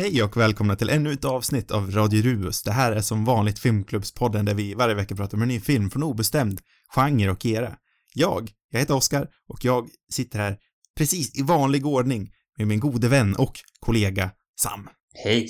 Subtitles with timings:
[0.00, 2.62] Hej och välkomna till ännu ett avsnitt av Radio Rubus.
[2.62, 5.90] Det här är som vanligt Filmklubbspodden där vi varje vecka pratar om en ny film
[5.90, 6.60] från obestämd
[6.94, 7.76] genre och era.
[8.14, 10.58] Jag, jag heter Oskar och jag sitter här
[10.96, 14.30] precis i vanlig ordning med min gode vän och kollega
[14.60, 14.88] Sam.
[15.24, 15.48] Hej!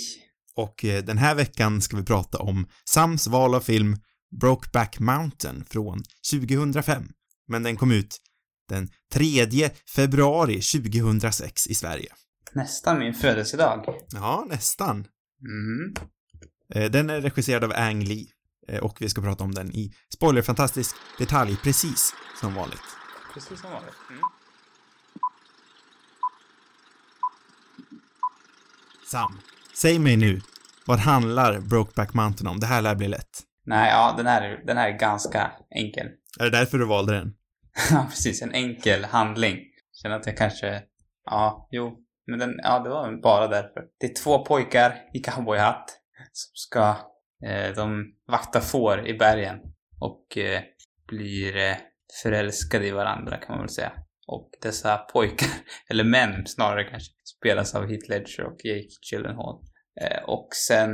[0.54, 3.96] Och eh, den här veckan ska vi prata om Sams val av film
[4.40, 6.02] Brokeback Mountain från
[6.32, 7.08] 2005.
[7.48, 8.18] Men den kom ut
[8.68, 12.12] den 3 februari 2006 i Sverige.
[12.52, 13.84] Nästan min födelsedag.
[14.14, 15.06] Ja, nästan.
[15.48, 15.94] Mm.
[16.92, 18.26] Den är regisserad av Ang Lee
[18.68, 22.80] eh, och vi ska prata om den i spoilerfantastisk detalj, precis som vanligt.
[23.34, 23.94] Precis som vanligt.
[24.10, 24.20] Mm.
[29.10, 29.40] Sam,
[29.74, 30.40] säg mig nu,
[30.86, 32.60] vad handlar Brokeback Mountain om?
[32.60, 33.42] Det här lär bli lätt.
[33.66, 36.06] Nej, ja, den här, är- den här är ganska enkel.
[36.40, 37.34] Är det därför du valde den?
[37.90, 38.42] Ja, precis.
[38.42, 39.58] En enkel handling.
[40.02, 40.82] Känner att jag kanske...
[41.24, 41.96] Ja, jo.
[42.28, 43.84] Men den, ja, det var bara därför.
[44.00, 45.98] Det är två pojkar i cowboyhatt
[46.32, 46.96] som ska...
[47.44, 49.56] Eh, de vaktar får i bergen
[50.00, 50.62] och eh,
[51.06, 51.76] blir eh,
[52.22, 53.92] förälskade i varandra kan man väl säga.
[54.26, 55.48] Och dessa pojkar,
[55.90, 59.62] eller män snarare kanske, spelas av Heath Ledger och Jake Gyllenhaal.
[60.00, 60.90] Eh, och sen,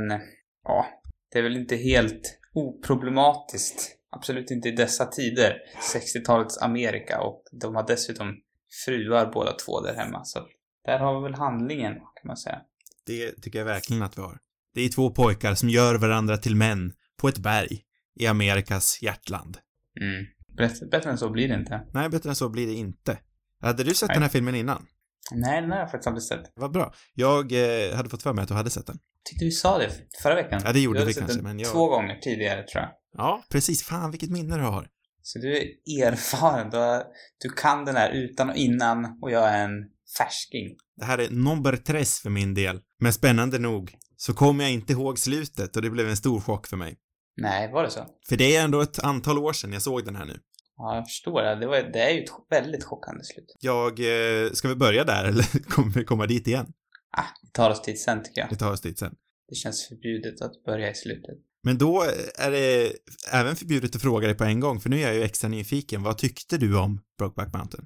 [0.63, 0.85] ja,
[1.31, 3.91] det är väl inte helt oproblematiskt.
[4.09, 5.57] Absolut inte i dessa tider.
[5.93, 8.41] 60-talets Amerika och de har dessutom
[8.85, 10.23] fruar båda två där hemma.
[10.23, 10.39] Så
[10.85, 12.61] där har vi väl handlingen kan man säga.
[13.05, 14.37] Det tycker jag verkligen att vi har.
[14.73, 17.81] Det är två pojkar som gör varandra till män på ett berg
[18.19, 19.57] i Amerikas hjärtland.
[20.01, 20.25] Mm.
[20.57, 21.81] Bättre, bättre än så blir det inte.
[21.93, 23.17] Nej, bättre än så blir det inte.
[23.61, 24.15] Hade du sett Nej.
[24.15, 24.85] den här filmen innan?
[25.31, 26.51] Nej, den har jag faktiskt aldrig sett.
[26.55, 26.93] Vad bra.
[27.13, 28.99] Jag eh, hade fått för mig att du hade sett den.
[29.29, 29.89] Tyckte vi sa det
[30.23, 30.61] förra veckan.
[30.65, 32.91] Ja, det gjorde vi kanske, men jag- Två gånger tidigare tror jag.
[33.17, 33.83] Ja, precis.
[33.83, 34.87] Fan, vilket minne du har.
[35.21, 35.63] Så du är
[36.07, 36.69] erfaren.
[36.69, 37.03] Du,
[37.41, 39.71] du kan den här utan och innan och jag är en
[40.17, 40.77] färsking.
[40.95, 42.81] Det här är number tres för min del.
[42.99, 46.67] Men spännande nog så kommer jag inte ihåg slutet och det blev en stor chock
[46.67, 46.97] för mig.
[47.37, 48.05] Nej, var det så?
[48.29, 50.39] För det är ändå ett antal år sedan jag såg den här nu.
[50.77, 51.55] Ja, jag förstår det.
[51.55, 53.55] Det, var, det är ju ett väldigt chockande slut.
[53.59, 56.73] Jag, eh, ska vi börja där eller kommer vi komma dit igen?
[57.17, 58.49] Ah, vi tar oss dit sen tycker jag.
[58.49, 59.15] Vi tar oss dit sen.
[59.49, 61.35] Det känns förbjudet att börja i slutet.
[61.63, 62.01] Men då
[62.35, 62.93] är det
[63.31, 66.03] även förbjudet att fråga dig på en gång, för nu är jag ju extra nyfiken.
[66.03, 67.85] Vad tyckte du om Brokeback Mountain?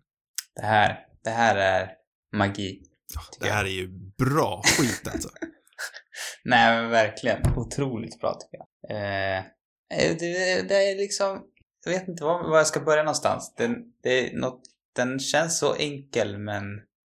[0.55, 1.89] Det här, det här är
[2.33, 2.81] magi.
[3.39, 5.29] Det här är ju bra skit alltså.
[6.43, 7.57] Nej, men verkligen.
[7.57, 8.97] Otroligt bra tycker jag.
[8.97, 9.37] Eh,
[9.93, 11.43] eh, det, det är liksom...
[11.85, 13.53] Jag vet inte var, var jag ska börja någonstans.
[13.57, 14.61] Den, det är något,
[14.95, 16.63] den känns så enkel men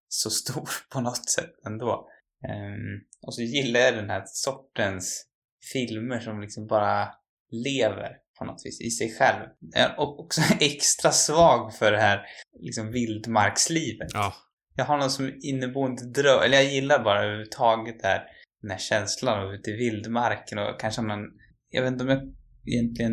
[0.08, 2.08] så stor på något sätt ändå.
[2.48, 5.26] Ehm, och så gillar jag den här sortens
[5.72, 7.08] filmer som liksom bara
[7.50, 9.48] lever på något vis i sig själv.
[9.58, 12.26] Jag är också extra svag för det här
[12.60, 14.08] liksom vildmarkslivet.
[14.12, 14.34] Ja,
[14.74, 18.22] jag har någon som inneboende dröm, eller jag gillar bara överhuvudtaget det här,
[18.62, 21.18] den här känslan av ute i vildmarken och kanske man,
[21.70, 22.34] jag vet inte om jag
[22.66, 23.12] egentligen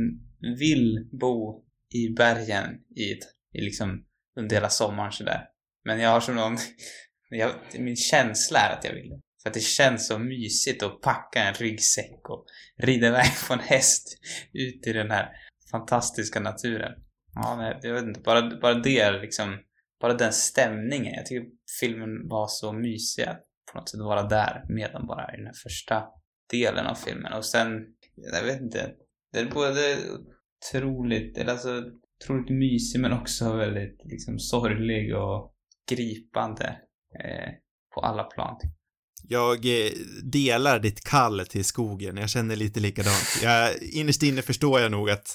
[0.59, 1.63] vill bo
[1.93, 3.23] i bergen i, ett,
[3.53, 4.05] i liksom
[4.39, 5.41] under hela sommaren sådär.
[5.85, 6.57] Men jag har som någon,
[7.29, 9.21] jag, min känsla är att jag vill det.
[9.43, 12.45] För att det känns så mysigt att packa en ryggsäck och
[12.77, 14.17] rida iväg på en häst
[14.53, 15.29] ut i den här
[15.71, 16.91] fantastiska naturen.
[17.33, 19.59] Ja, nej, jag vet inte, bara, bara det är liksom
[20.01, 21.13] bara den stämningen.
[21.13, 21.47] Jag tycker
[21.79, 25.53] filmen var så mysig att på något sätt vara där med bara i den här
[25.63, 26.03] första
[26.51, 27.33] delen av filmen.
[27.33, 27.85] Och sen,
[28.15, 28.91] jag vet inte,
[29.33, 29.97] det är både
[30.71, 31.83] otroligt, eller alltså
[32.23, 35.53] otroligt mysig men också väldigt liksom sorglig och
[35.91, 36.65] gripande
[37.23, 37.49] eh,
[37.95, 38.57] på alla plan.
[39.29, 39.91] jag eh,
[40.23, 42.17] delar ditt kall till skogen.
[42.17, 43.39] Jag känner lite likadant.
[43.43, 45.27] Jag, innerst inne förstår jag nog att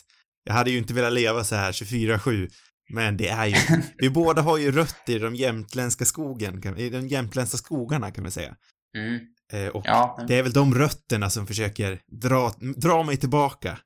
[0.45, 2.49] jag hade ju inte velat leva så här 24-7.
[2.93, 3.57] Men det är ju,
[3.99, 8.31] vi båda har ju rötter i de jämtländska skogen, i de jämtländska skogarna kan man
[8.33, 8.57] säga.
[8.97, 9.21] Mm.
[9.53, 13.79] Eh, och Ja, det är väl de rötterna som försöker dra, dra mig tillbaka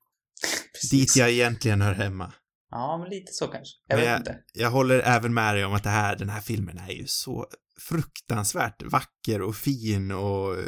[0.75, 0.91] precis.
[0.91, 2.33] dit jag egentligen hör hemma.
[2.71, 3.75] Ja, men lite så kanske.
[3.89, 4.37] Jag Men vet jag- inte.
[4.53, 7.47] Jag håller även med dig om att det här, den här filmen är ju så
[7.81, 10.65] fruktansvärt vacker och fin och eh,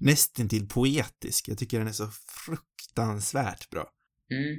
[0.00, 1.48] nästintill poetisk.
[1.48, 2.08] Jag tycker den är så
[2.44, 3.86] fruktansvärt bra.
[4.32, 4.56] Mm.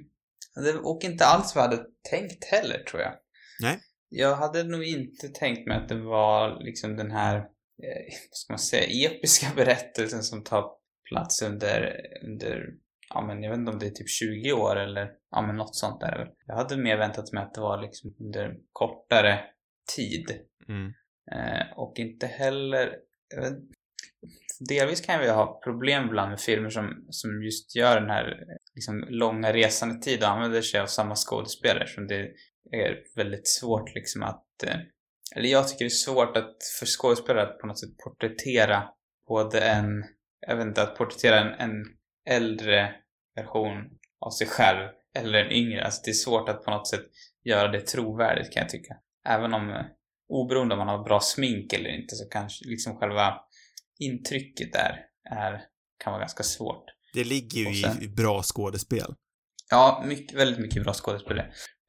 [0.55, 3.13] Det, och inte alls vad jag hade tänkt heller, tror jag.
[3.61, 3.79] Nej.
[4.09, 7.43] Jag hade nog inte tänkt mig att det var liksom den här, eh,
[8.29, 10.71] vad ska man säga, episka berättelsen som tar
[11.09, 11.95] plats under,
[12.25, 12.65] under,
[13.09, 15.75] ja men jag vet inte om det är typ 20 år eller, ja men något
[15.75, 16.31] sånt där.
[16.47, 19.39] Jag hade mer väntat mig att det var liksom under kortare
[19.95, 20.39] tid.
[20.69, 20.93] Mm.
[21.31, 22.95] Eh, och inte heller,
[23.35, 23.59] jag vet,
[24.59, 28.43] delvis kan vi ha problem ibland med filmer som, som just gör den här
[28.75, 32.31] liksom, långa resandetiden och använder sig av samma skådespelare som det
[32.71, 34.75] är väldigt svårt liksom att eh,
[35.35, 38.83] eller jag tycker det är svårt att för skådespelare att på något sätt porträttera
[39.27, 40.03] både en
[40.47, 41.85] jag vet inte, att porträttera en, en
[42.29, 42.95] äldre
[43.35, 43.89] version
[44.19, 45.85] av sig själv eller en yngre.
[45.85, 47.05] Alltså det är svårt att på något sätt
[47.43, 48.95] göra det trovärdigt kan jag tycka.
[49.27, 49.85] Även om, eh,
[50.29, 53.33] oberoende om man har bra smink eller inte, så kanske liksom själva
[54.05, 54.99] intrycket där
[55.31, 55.61] är,
[56.03, 56.85] kan vara ganska svårt.
[57.13, 59.15] Det ligger ju sen, i bra skådespel.
[59.69, 61.39] Ja, mycket, väldigt mycket bra skådespel.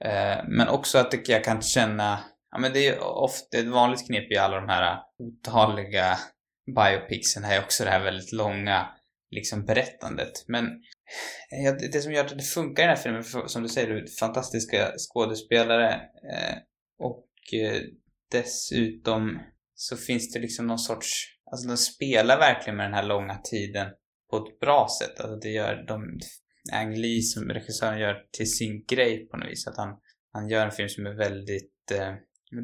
[0.04, 4.32] Eh, men också att jag kan känna, ja men det är ofta ett vanligt knep
[4.32, 6.18] i alla de här otaliga
[6.76, 8.88] biopicsen är också det här väldigt långa
[9.30, 10.32] liksom berättandet.
[10.48, 10.64] Men
[11.92, 14.92] det som gör att det funkar i den här filmen, som du säger, du fantastiska
[14.96, 15.92] skådespelare
[16.32, 16.56] eh,
[16.98, 17.28] och
[17.60, 17.80] eh,
[18.30, 19.40] dessutom
[19.74, 23.88] så finns det liksom någon sorts, alltså de spelar verkligen med den här långa tiden
[24.30, 25.20] på ett bra sätt.
[25.20, 26.20] Alltså det gör de,
[26.72, 29.66] Ang Lee som regissören gör till sin grej på något vis.
[29.66, 29.88] Att han,
[30.32, 32.14] han gör en film som är väldigt, eh,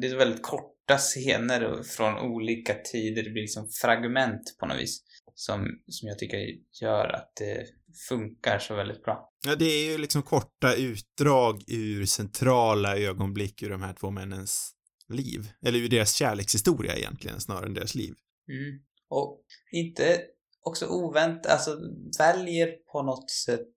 [0.01, 3.23] det är väldigt korta scener från olika tider.
[3.23, 5.03] Det blir liksom fragment på något vis
[5.35, 6.37] som, som jag tycker
[6.81, 7.65] gör att det
[8.09, 9.29] funkar så väldigt bra.
[9.47, 14.73] Ja, det är ju liksom korta utdrag ur centrala ögonblick ur de här två männens
[15.09, 15.51] liv.
[15.65, 18.13] Eller ur deras kärlekshistoria egentligen, snarare än deras liv.
[18.51, 18.79] Mm.
[19.09, 20.21] Och inte
[20.63, 21.77] också oväntat, alltså
[22.19, 23.75] väljer på något sätt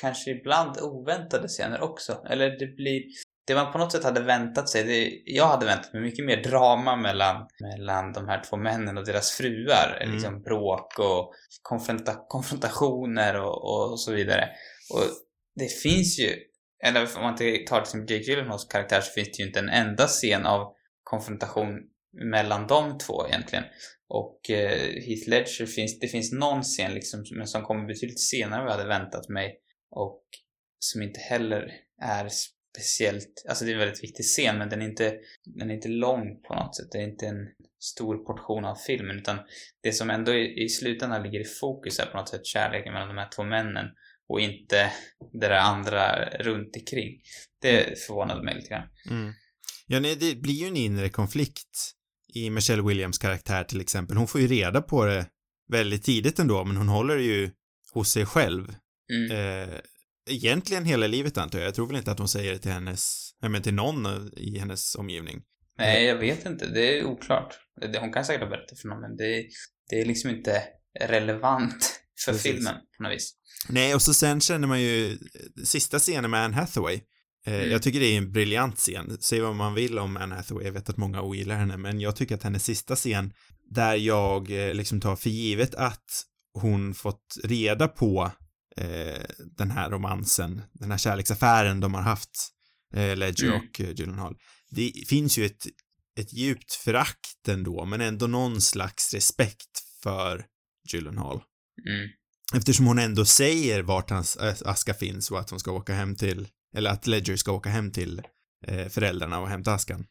[0.00, 2.24] kanske ibland oväntade scener också.
[2.30, 3.02] Eller det blir,
[3.46, 6.42] det man på något sätt hade väntat sig, det, jag hade väntat mig mycket mer
[6.42, 9.98] drama mellan, mellan de här två männen och deras fruar.
[10.00, 10.14] Mm.
[10.14, 14.48] Liksom bråk och konfronta, konfrontationer och, och så vidare.
[14.94, 15.02] Och
[15.54, 16.36] det finns ju,
[16.84, 19.68] eller om man inte tar till Jake Gyllenhaals karaktär så finns det ju inte en
[19.68, 21.78] enda scen av konfrontation
[22.12, 23.64] mellan de två egentligen.
[24.08, 28.60] Och eh, Heath Ledger finns, det finns någon scen liksom, men som kommer betydligt senare
[28.60, 29.60] än vad jag hade väntat mig.
[29.90, 30.22] Och
[30.78, 31.72] som inte heller
[32.02, 32.28] är
[32.72, 35.14] speciellt, alltså det är en väldigt viktig scen men den är inte,
[35.44, 36.92] den är inte lång på något sätt.
[36.92, 37.48] Det är inte en
[37.78, 39.38] stor portion av filmen utan
[39.82, 43.08] det som ändå i, i slutändan ligger i fokus är på något sätt kärleken mellan
[43.08, 43.86] de här två männen
[44.28, 44.92] och inte
[45.32, 47.20] det där andra runt omkring.
[47.60, 48.88] Det förvånade mig lite grann.
[49.10, 49.32] Mm.
[49.86, 51.94] Ja, nej, det blir ju en inre konflikt
[52.34, 54.16] i Michelle Williams karaktär till exempel.
[54.16, 55.26] Hon får ju reda på det
[55.68, 57.50] väldigt tidigt ändå, men hon håller ju
[57.92, 58.74] hos sig själv.
[59.12, 59.30] Mm.
[59.30, 59.78] Eh,
[60.30, 61.66] egentligen hela livet antar jag.
[61.66, 64.06] Jag tror väl inte att hon säger det till hennes, nej men till någon
[64.36, 65.42] i hennes omgivning.
[65.78, 66.66] Nej, jag vet inte.
[66.66, 67.54] Det är oklart.
[68.00, 69.46] Hon kan säkert ha berättat för någon, men det,
[69.90, 70.62] det är liksom inte
[71.00, 72.52] relevant för Precis.
[72.52, 73.34] filmen på något vis.
[73.68, 75.18] Nej, och så sen känner man ju
[75.64, 77.00] sista scenen med Anne Hathaway.
[77.46, 77.70] Eh, mm.
[77.70, 79.16] Jag tycker det är en briljant scen.
[79.20, 82.16] Säg vad man vill om Anne Hathaway, jag vet att många ogillar henne, men jag
[82.16, 83.32] tycker att hennes sista scen,
[83.70, 88.32] där jag eh, liksom tar för givet att hon fått reda på
[88.76, 89.24] eh,
[89.56, 92.50] den här romansen, den här kärleksaffären de har haft,
[92.94, 93.60] eh, Ledger mm.
[93.60, 94.36] och eh, Gyllenhaal.
[94.70, 95.66] Det finns ju ett,
[96.20, 100.44] ett djupt förakt ändå, men ändå någon slags respekt för
[100.92, 101.42] Gyllenhaal.
[101.88, 102.08] Mm.
[102.54, 106.48] Eftersom hon ändå säger vart hans aska finns och att hon ska åka hem till,
[106.76, 108.22] eller att Ledger ska åka hem till
[108.66, 110.06] eh, föräldrarna och hämta askan.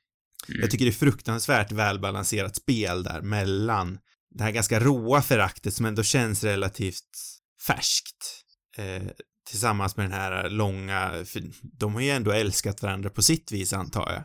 [0.49, 0.61] Mm.
[0.61, 3.99] Jag tycker det är fruktansvärt välbalanserat spel där mellan
[4.35, 8.43] det här ganska råa föraktet som ändå känns relativt färskt
[8.77, 9.07] eh,
[9.49, 11.43] tillsammans med den här långa, för
[11.79, 14.23] de har ju ändå älskat varandra på sitt vis antar jag.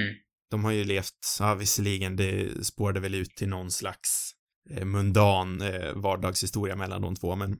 [0.00, 0.14] Mm.
[0.50, 4.32] De har ju levt, ja visserligen, det spårade väl ut till någon slags
[4.70, 7.58] eh, mundan eh, vardagshistoria mellan de två, men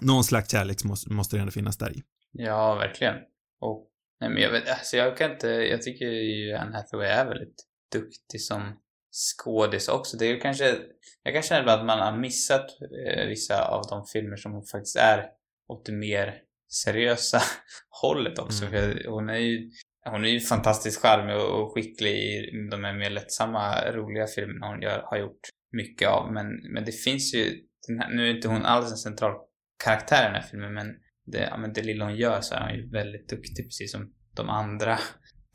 [0.00, 2.02] någon slags kärlek måste, måste det ändå finnas där i.
[2.32, 3.14] Ja, verkligen.
[3.60, 3.88] Och,
[4.20, 7.64] nej men jag vet, alltså jag kan inte, jag tycker ju Anne Hathaway är väldigt
[7.92, 10.16] duktig som skådis också.
[10.16, 10.76] Det är kanske,
[11.22, 12.66] jag kan känna att man har missat
[13.06, 15.26] eh, vissa av de filmer som faktiskt är
[15.68, 16.34] åt det mer
[16.72, 17.40] seriösa
[18.02, 18.64] hållet också.
[18.64, 18.72] Mm.
[18.72, 19.70] För hon är ju
[20.10, 24.82] hon är ju fantastiskt charmig och skicklig i de här mer lättsamma, roliga filmerna hon
[24.82, 25.40] gör, har gjort
[25.72, 26.32] mycket av.
[26.32, 27.44] Men, men det finns ju,
[28.00, 29.32] här, nu är inte hon alls en central
[29.84, 30.86] karaktär i den här filmen, men
[31.30, 34.48] det, men det lilla hon gör så är hon ju väldigt duktig, precis som de
[34.48, 34.98] andra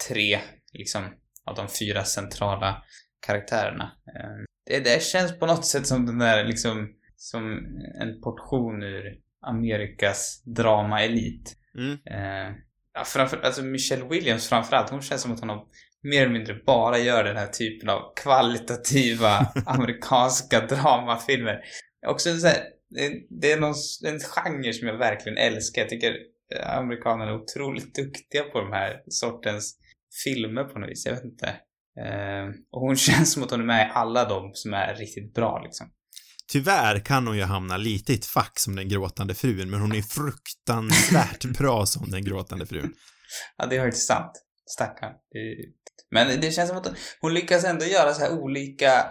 [0.07, 0.39] tre,
[0.73, 1.03] liksom,
[1.45, 2.83] av de fyra centrala
[3.25, 3.83] karaktärerna.
[3.83, 7.57] Ehm, det, det känns på något sätt som den där, liksom, som
[8.01, 11.57] en portion ur Amerikas dramaelit.
[11.77, 11.91] Mm.
[11.91, 12.55] Eh,
[12.93, 15.65] ja, framför, alltså Michelle Williams framförallt, hon känns som att hon har
[16.03, 21.59] mer eller mindre bara gör den här typen av kvalitativa amerikanska dramafilmer.
[22.07, 22.63] Också så här,
[23.41, 25.81] det är någon, en genre som jag verkligen älskar.
[25.81, 26.17] Jag tycker
[26.65, 29.75] amerikanerna är otroligt duktiga på de här sortens
[30.23, 31.05] filmer på något vis.
[31.05, 31.47] Jag vet inte.
[31.99, 35.33] Eh, och hon känns som att hon är med i alla de som är riktigt
[35.33, 35.91] bra liksom.
[36.51, 39.95] Tyvärr kan hon ju hamna lite i ett fack som den gråtande frun, men hon
[39.95, 42.93] är fruktansvärt bra som den gråtande frun.
[43.57, 44.31] Ja, det är faktiskt sant.
[44.69, 45.13] Stackarn.
[46.11, 46.87] Men det känns som att
[47.21, 49.05] hon lyckas ändå göra så här olika...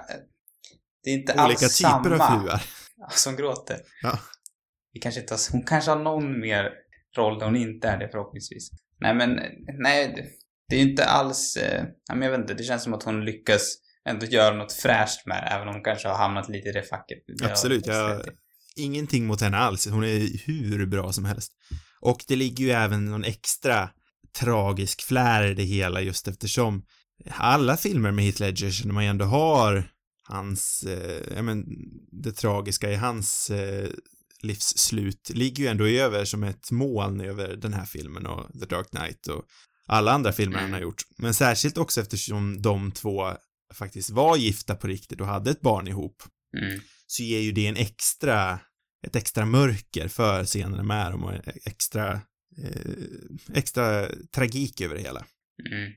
[1.05, 2.01] Det är inte olika alls samma.
[2.01, 2.63] Olika typer av fruar.
[3.11, 3.81] som gråter.
[4.03, 4.19] Ja.
[4.93, 6.71] Vi kanske inte har, hon kanske har någon mer
[7.17, 8.71] roll där hon inte är det förhoppningsvis.
[9.01, 9.41] Nej men,
[9.79, 10.31] nej,
[10.69, 13.77] det, är ju inte alls, eh, jag vet inte, det känns som att hon lyckas
[14.09, 16.83] ändå göra något fräscht med det, även om hon kanske har hamnat lite i det
[16.83, 17.19] facket.
[17.39, 18.23] Det Absolut, jag
[18.77, 19.87] ingenting mot henne alls.
[19.87, 21.53] Hon är hur bra som helst.
[22.01, 23.91] Och det ligger ju även någon extra
[24.41, 26.83] tragisk flär i det hela just eftersom
[27.31, 29.85] alla filmer med Heath Ledger känner man ju ändå har
[30.29, 31.65] hans, eh, ja men,
[32.23, 33.91] det tragiska i hans eh,
[34.43, 38.91] livsslut ligger ju ändå över som ett moln över den här filmen och The Dark
[38.91, 39.45] Knight och
[39.87, 41.03] alla andra filmer han har gjort.
[41.19, 43.33] Men särskilt också eftersom de två
[43.75, 46.23] faktiskt var gifta på riktigt och hade ett barn ihop
[46.59, 46.81] Mm.
[47.07, 48.61] så ger ju det en extra,
[49.07, 51.33] ett extra mörker för scenerna med dem och
[51.65, 52.13] extra,
[52.63, 52.93] eh,
[53.55, 55.25] extra tragik över det hela.
[55.73, 55.93] Mm.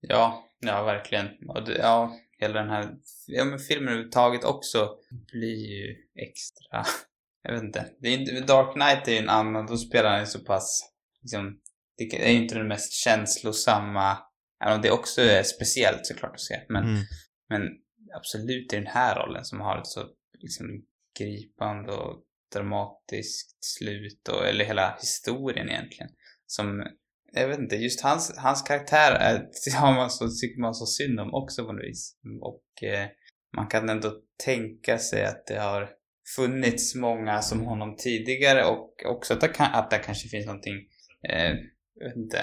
[0.00, 1.28] Ja, ja verkligen.
[1.66, 2.94] Ja, hela den här,
[3.26, 4.90] ja men filmen överhuvudtaget också
[5.32, 6.84] blir ju extra,
[7.42, 7.86] jag vet inte.
[8.00, 10.92] Det är inte, Dark Knight är ju en annan, då spelar han ju så pass,
[11.22, 11.60] liksom,
[11.96, 14.18] det är ju inte den mest känslosamma,
[14.64, 17.00] även om det också är speciellt såklart att se, men, Mm.
[17.48, 17.62] men
[18.16, 20.66] absolut i den här rollen som har ett så liksom
[21.18, 22.22] gripande och
[22.54, 26.10] dramatiskt slut och, eller hela historien egentligen.
[26.46, 26.86] Som,
[27.32, 31.20] jag vet inte, just hans, hans karaktär är, har man så, tycker man så synd
[31.20, 32.16] om också på något vis.
[32.40, 33.06] Och eh,
[33.56, 34.12] man kan ändå
[34.44, 35.90] tänka sig att det har
[36.36, 40.76] funnits många som honom tidigare och också att det, kan, att det kanske finns någonting,
[41.28, 41.54] eh,
[41.94, 42.40] jag vet inte,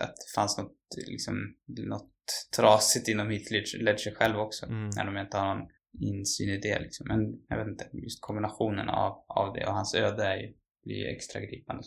[0.00, 0.76] att det fanns något,
[1.08, 1.54] liksom,
[1.88, 2.12] något
[2.56, 4.66] trasigt inom Heath Ledger- själv också.
[4.66, 4.90] Mm.
[4.96, 5.68] När de inte har någon
[6.00, 7.06] insyn i det liksom.
[7.08, 10.96] Men jag vet inte, just kombinationen av, av det och hans öde är ju, blir
[10.96, 11.82] ju extra gripande.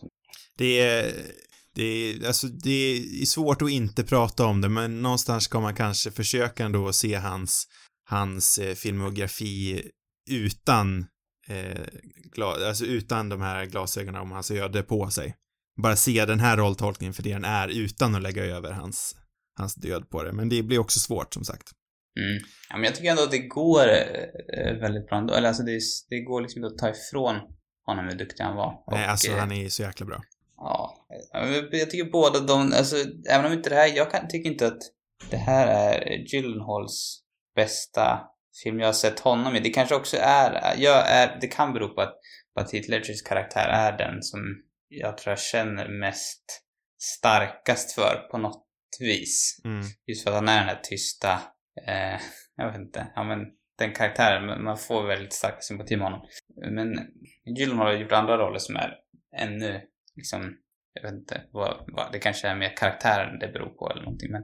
[0.58, 1.12] Det är,
[1.76, 5.76] det är, alltså det är svårt att inte prata om det, men någonstans ska man
[5.76, 7.68] kanske försöka ändå se hans,
[8.10, 9.92] hans eh, filmografi
[10.30, 11.06] utan,
[11.48, 11.86] eh,
[12.36, 15.36] gla, alltså utan de här glasögonen om hans öde på sig.
[15.82, 19.16] Bara se den här rolltolkningen för det den är utan att lägga över hans,
[19.58, 20.34] hans död på det.
[20.34, 21.72] Men det blir också svårt som sagt.
[22.20, 22.44] Mm.
[22.70, 23.88] Ja, men jag tycker ändå att det går
[24.58, 25.34] eh, väldigt bra ändå.
[25.34, 25.80] Eller alltså det,
[26.10, 27.36] det går liksom inte att ta ifrån
[27.86, 28.84] honom hur duktig han var.
[28.92, 30.22] Nej, Och, alltså eh, han är så jäkla bra.
[30.68, 31.08] Ja,
[31.72, 32.96] jag tycker båda de, alltså
[33.30, 34.82] även om inte det här, jag kan, tycker inte att
[35.32, 37.22] det här är Gyllenhaals
[37.56, 38.22] bästa
[38.64, 39.60] film jag har sett honom i.
[39.60, 42.16] Det kanske också är, jag är, det kan bero på att,
[42.56, 44.40] på att Heath Ledgers karaktär är den som
[44.88, 46.44] jag tror jag känner mest
[47.02, 48.66] starkast för på något
[49.00, 49.62] vis.
[49.66, 49.82] Mm.
[50.08, 51.32] Just för att han är den här tysta,
[51.88, 52.20] eh,
[52.56, 53.40] jag vet inte, ja men
[53.78, 56.22] den karaktären, man- man får väldigt stark sympati med honom.
[56.72, 56.98] Men
[57.58, 58.94] Gyllenhaal har gjort andra roller som är
[59.38, 59.82] ännu,
[60.16, 60.54] liksom,
[60.94, 64.32] jag vet inte, vad, vad, det kanske är mer karaktären det beror på eller någonting,
[64.32, 64.44] men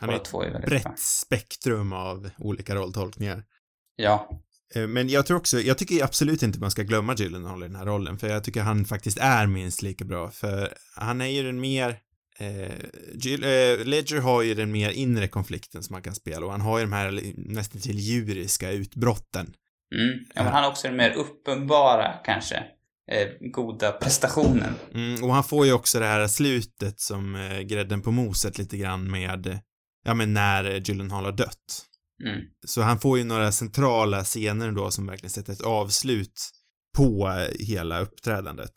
[0.00, 0.94] Han är två är väldigt brett bra.
[0.96, 3.44] spektrum av olika rolltolkningar.
[3.96, 4.42] Ja,
[4.74, 7.76] Eh, Men jag tror också, jag tycker absolut inte man ska glömma Gyllenhaal i den
[7.76, 11.42] här rollen, för jag tycker han faktiskt är minst lika bra, för han är ju
[11.42, 11.96] den mer
[12.38, 12.72] Eh,
[13.14, 16.60] Jill, eh, Ledger har ju den mer inre konflikten som han kan spela och han
[16.60, 19.54] har ju de här nästan till djuriska utbrotten.
[19.94, 20.18] mm.
[20.34, 22.62] ja men han har också den mer uppenbara, kanske, eh,
[23.40, 24.74] goda prestationen.
[24.94, 28.76] Mm, och han får ju också det här slutet som eh, grädden på moset lite
[28.76, 29.58] grann med, eh,
[30.04, 31.86] ja men när eh, Gyllenhaal har dött.
[32.24, 32.40] Mm.
[32.66, 36.50] Så han får ju några centrala scener då som verkligen sätter ett avslut
[36.96, 38.72] på eh, hela uppträdandet.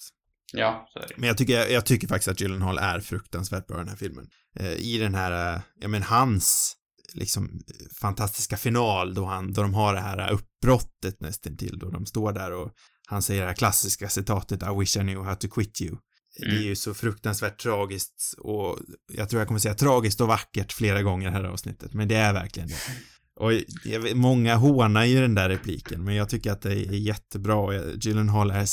[0.54, 1.14] Ja, så är det.
[1.18, 4.28] Men jag tycker, jag tycker faktiskt att Gyllenhaal är fruktansvärt bra i den här filmen.
[4.60, 6.76] Eh, I den här, eh, ja men hans,
[7.14, 11.90] liksom, eh, fantastiska final då han, då de har det här uppbrottet nästan till då
[11.90, 12.72] de står där och
[13.06, 15.98] han säger det här klassiska citatet I wish I knew how to quit you.
[16.40, 16.64] Det är Mm.
[16.64, 18.80] ju så fruktansvärt tragiskt och
[19.14, 22.34] jag tror jag kommer säga tragiskt och vackert flera gånger här avsnittet, men det är
[22.34, 22.76] verkligen det.
[23.40, 23.52] Och
[23.86, 27.74] vet, många hånar ju den där repliken, men jag tycker att det är jättebra och
[28.02, 28.66] Gyllenhaal är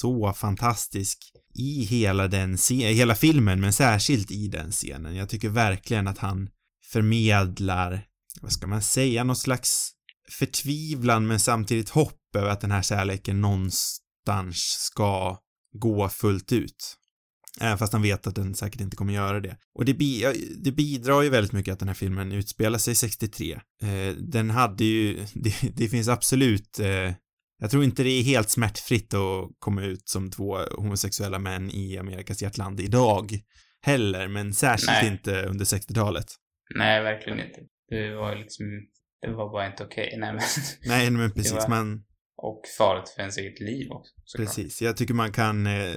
[0.00, 1.18] så fantastisk
[1.54, 5.16] i hela den scenen, hela filmen, men särskilt i den scenen.
[5.16, 6.48] Jag tycker verkligen att han
[6.92, 8.02] förmedlar,
[8.40, 9.90] vad ska man säga, något slags
[10.30, 15.38] förtvivlan men samtidigt hopp över att den här kärleken någonstans ska
[15.72, 16.96] gå fullt ut.
[17.60, 19.56] Även fast han vet att den säkert inte kommer göra det.
[19.74, 20.24] Och det, bi
[20.64, 23.52] det bidrar ju väldigt mycket att den här filmen utspelar sig 63.
[23.82, 27.12] Eh, den hade ju, det, det finns absolut, eh,
[27.58, 31.98] jag tror inte det är helt smärtfritt att komma ut som två homosexuella män i
[31.98, 33.40] Amerikas hjärtland idag
[33.82, 35.12] heller, men särskilt Nej.
[35.12, 36.26] inte under 60-talet.
[36.74, 37.60] Nej, verkligen inte.
[37.88, 38.66] Det var liksom,
[39.22, 40.14] det var bara inte okej.
[40.18, 40.42] Nej men,
[40.84, 42.04] Nej, men precis, var- man,
[42.36, 44.12] och farligt för ens eget liv också.
[44.36, 44.82] precis.
[44.82, 45.94] Jag tycker man kan, eh,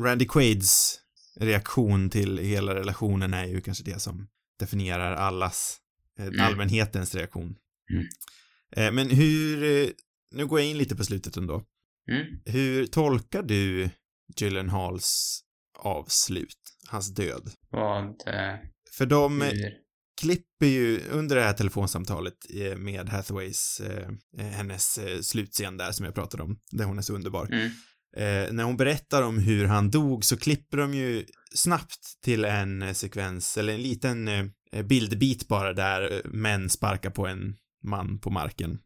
[0.00, 1.00] Randy Quaids
[1.40, 4.28] reaktion till hela relationen är ju kanske det som
[4.60, 5.78] definierar allas,
[6.18, 6.40] eh, Mm.
[6.40, 7.56] allmänhetens reaktion.
[7.92, 8.06] Mm.
[8.76, 9.88] Eh, men hur, eh,
[10.30, 11.62] nu går jag in lite på slutet ändå.
[12.10, 12.26] Mm.
[12.44, 13.90] Hur tolkar du
[14.36, 15.40] Gyllenhaals
[15.78, 16.58] avslut,
[16.88, 17.50] hans död?
[17.70, 18.54] Vad, eh,
[18.92, 19.72] För de hur?
[20.20, 24.08] Klipper ju under det här telefonsamtalet eh, med Hathaways, eh,
[24.38, 27.46] eh, hennes slutscen där som jag pratade om, där hon är så underbar.
[27.52, 27.70] Mm.
[28.16, 32.94] Eh, när hon berättar om hur han dog så klipper de ju snabbt till en
[32.94, 38.78] sekvens, eller en liten eh, bildbit bara där män sparkar på en man på marken.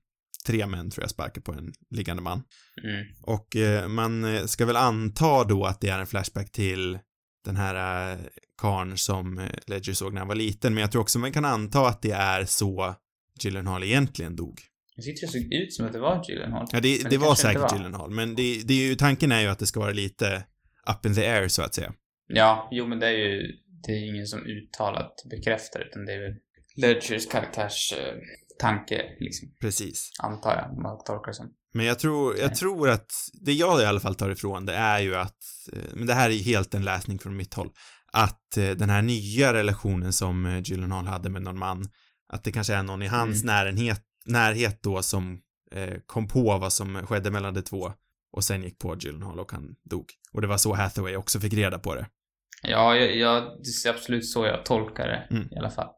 [0.47, 2.43] Tre män tror jag sparkar på en liggande man.
[2.83, 3.07] Mm.
[3.23, 6.99] Och eh, man ska väl anta då att det är en flashback till
[7.45, 8.19] den här eh,
[8.57, 11.45] karln som eh, Ledger såg när han var liten, men jag tror också man kan
[11.45, 12.95] anta att det är så
[13.41, 14.61] Gyllenhaal egentligen dog.
[14.97, 16.67] Jag tyckte det såg ut som att det var Gyllenhaal.
[16.73, 17.77] Ja, det, det det var säkert var.
[17.77, 20.45] Gyllenhaal, men det, det är ju, tanken är ju att det ska vara lite
[20.91, 21.93] up in the air så att säga.
[22.27, 26.21] Ja, jo men det är ju det är ingen som uttalat bekräftar utan det är
[26.21, 26.37] väl
[26.77, 28.15] Ledgers karaktärs eh,
[28.59, 30.11] tanke liksom, Precis.
[30.23, 31.55] antar jag, om man tolkar det som.
[31.75, 35.01] Men jag tror, jag tror att det jag i alla fall tar ifrån det är
[35.01, 35.37] ju att,
[35.73, 37.71] eh, men det här är helt en läsning från mitt håll,
[38.13, 41.89] att eh, den här nya relationen som eh, Gyllenhaal hade med någon man,
[42.33, 43.47] att det kanske är någon i hans Mm.
[43.47, 45.41] närhet, närhet då som
[46.07, 47.93] kom på vad som skedde mellan de två
[48.33, 50.05] och sen gick på Gyllenhaal och han dog.
[50.33, 52.07] Och det var så Hathaway också fick reda på det.
[52.63, 55.49] Ja, jag, jag, det är absolut så jag tolkar det Mm.
[55.53, 55.89] i alla fall.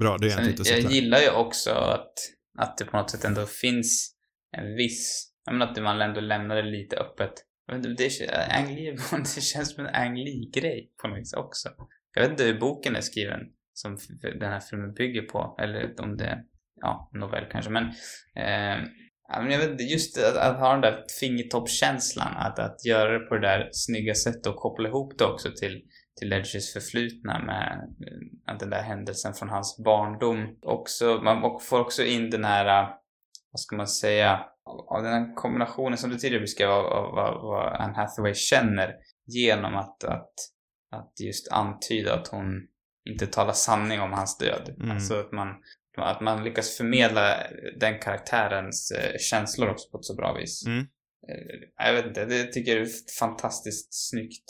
[0.00, 2.12] Bra, då är jag Sen, inte och jag gillar ju också att,
[2.58, 4.14] att det på något sätt ändå finns
[4.52, 7.32] en viss, jag menar att man ändå lämnar det lite öppet.
[7.66, 8.10] Jag det,
[8.50, 8.96] Ang Lee,
[9.36, 11.68] det känns som en Ang Lee-grej på något vis också.
[12.14, 13.40] Jag vet inte hur boken är skriven
[13.72, 13.98] som
[14.40, 16.44] den här filmen bygger på, eller om det,
[16.80, 17.84] ja, novell kanske, men,
[18.36, 18.84] eh,
[19.28, 23.18] ja, men jag vet inte, just att, att ha den där fingertoppskänslan, att, att göra
[23.18, 25.82] det på det där snygga sättet och koppla ihop det också till
[26.16, 27.90] till Ledgers förflutna med
[28.48, 30.58] eh, den där händelsen från hans barndom.
[30.62, 32.88] Också, man får också in den här,
[33.52, 37.94] vad ska man säga, av den här kombinationen som du tidigare beskrev av, vad Anne
[37.96, 38.94] Hathaway känner
[39.26, 40.32] genom att, att,
[40.92, 42.68] att just antyda att hon
[43.10, 44.74] inte talar sanning om hans död.
[44.78, 44.90] Mm.
[44.90, 45.48] Alltså att man,
[45.96, 47.36] att man lyckas förmedla
[47.80, 50.66] den karaktärens eh, känslor också på ett så bra vis.
[50.66, 50.78] Mm.
[51.28, 54.44] Eh, Jag vet inte, det tycker jag är fantastiskt snyggt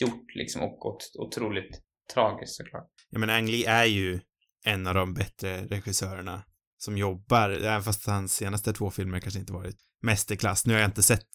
[0.00, 1.80] gjort liksom och ot- otroligt
[2.14, 2.90] tragiskt såklart.
[3.10, 4.20] Ja men Ang Lee är ju
[4.64, 6.42] en av de bättre regissörerna
[6.84, 10.66] som jobbar, även fast hans senaste två filmer kanske inte varit mästerklass.
[10.66, 11.28] Nu har jag inte sett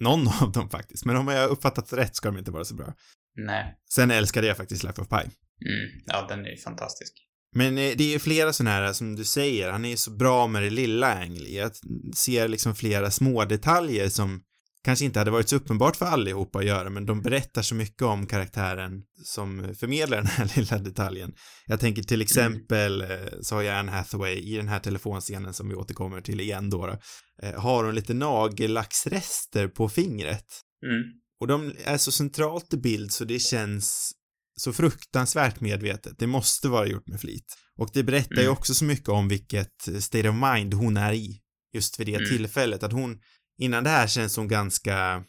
[0.00, 2.74] någon av dem faktiskt, men om jag har uppfattat rätt ska de inte vara så
[2.74, 2.94] bra.
[3.36, 3.74] Nej.
[3.90, 5.16] Sen älskade jag faktiskt Life of Pi.
[5.16, 6.02] Mm.
[6.06, 7.12] Ja, den är ju fantastisk.
[7.54, 10.46] Men eh, det är ju flera sådana här, som du säger, han är så bra
[10.46, 11.60] med det lilla Ang Lee.
[11.60, 11.72] Jag
[12.14, 14.42] ser liksom flera små detaljer som
[14.86, 18.02] kanske inte hade varit så uppenbart för allihopa att göra, men de berättar så mycket
[18.02, 21.32] om karaktären som förmedlar den här lilla detaljen.
[21.66, 23.08] Jag tänker till exempel eh,
[23.42, 26.86] så har jag Anne Hathaway i den här telefonscenen som vi återkommer till igen då,
[26.86, 26.98] då
[27.42, 30.46] eh, har hon lite nagellacksrester på fingret.
[30.86, 31.02] Mm.
[31.40, 34.12] Och de är så centralt i bild så det känns
[34.58, 36.18] så fruktansvärt medvetet.
[36.18, 37.54] Det måste vara gjort med flit.
[37.78, 38.52] Och det berättar ju Mm.
[38.52, 41.40] också så mycket om vilket state of mind hon är i
[41.74, 42.28] just vid det Mm.
[42.28, 42.82] tillfället.
[42.82, 43.18] Att hon,
[43.58, 45.24] innan det här känns hon ganska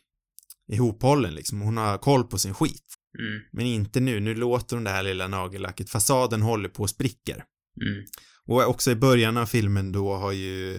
[0.72, 1.62] ihophållen liksom.
[1.62, 2.84] Hon har koll på sin skit.
[3.20, 3.42] Mm.
[3.52, 4.20] Men inte nu.
[4.20, 5.90] Nu låter hon det här lilla nagellacket.
[5.90, 7.44] Fasaden håller på att spricker.
[7.82, 8.06] Mm.
[8.46, 10.76] Och också i början av filmen då har ju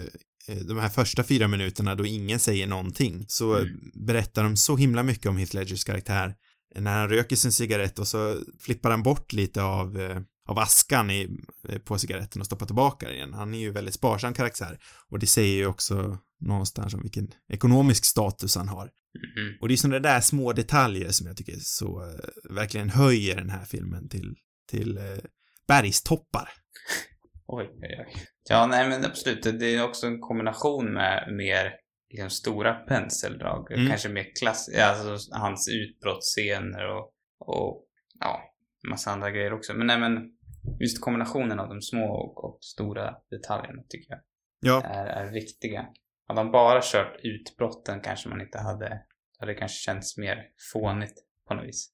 [0.47, 3.91] eh, de här första fyra minuterna då ingen säger någonting så Mm.
[3.93, 6.35] berättar de så himla mycket om Heath Ledgers karaktär
[6.75, 11.11] när han röker sin cigarett och så flippar han bort lite av, eh, av askan
[11.11, 11.37] i,
[11.69, 13.33] eh, på cigaretten och stoppar tillbaka den igen.
[13.33, 18.05] Han är ju väldigt sparsam karaktär och det säger ju också någonstans om vilken ekonomisk
[18.05, 18.91] status han har.
[19.37, 19.57] Mm.
[19.61, 23.49] Och det är sådana där små detaljer som jag tycker så eh, verkligen höjer den
[23.49, 24.35] här filmen till,
[24.69, 25.03] till eh,
[25.67, 26.49] bergstoppar.
[27.47, 28.25] Oj, oj, oj.
[28.49, 29.43] Ja, nej men absolut.
[29.43, 31.73] Det är också en kombination med mer
[32.09, 33.71] liksom, stora penseldrag.
[33.71, 33.87] Mm.
[33.87, 34.69] Kanske mer klass...
[34.69, 37.85] Alltså hans utbrottsscener och, och
[38.19, 38.41] ja,
[38.89, 39.73] massa andra grejer också.
[39.73, 40.38] Men nej men
[40.79, 44.19] just kombinationen av de små och, och stora detaljerna tycker jag
[44.61, 45.85] Ja, är, är viktiga.
[46.27, 49.01] Hade han bara kört utbrotten kanske man inte hade...
[49.39, 50.37] hade det kanske känts mer
[50.73, 51.13] fånigt
[51.47, 51.89] på något vis.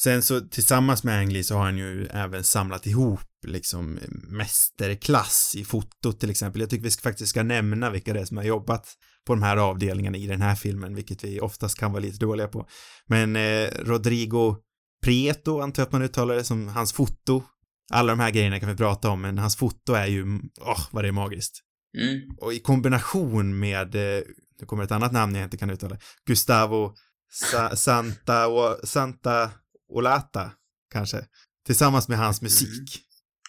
[0.00, 5.54] Sen så tillsammans med Ang Lee så har han ju även samlat ihop liksom mästerklass
[5.56, 6.60] i fotot till exempel.
[6.60, 8.86] Jag tycker vi faktiskt ska nämna vilka det är som har jobbat
[9.26, 12.48] på de här avdelningarna i den här filmen, vilket vi oftast kan vara lite dåliga
[12.48, 12.68] på.
[13.06, 14.56] Men eh, Rodrigo
[15.04, 17.42] Prieto, antar jag att man uttalar det, som hans foto.
[17.92, 21.04] Alla de här grejerna kan vi prata om, men hans foto är ju, åh, vad
[21.04, 21.60] det är magiskt.
[21.98, 22.36] Mm.
[22.40, 24.22] Och i kombination med, eh,
[24.60, 26.94] nu kommer ett annat namn jag inte kan uttala, Gustavo
[27.30, 29.50] Sa Santa, o Santa
[29.88, 30.50] Olata,
[30.92, 31.24] kanske.
[31.66, 33.04] Tillsammans med hans musik.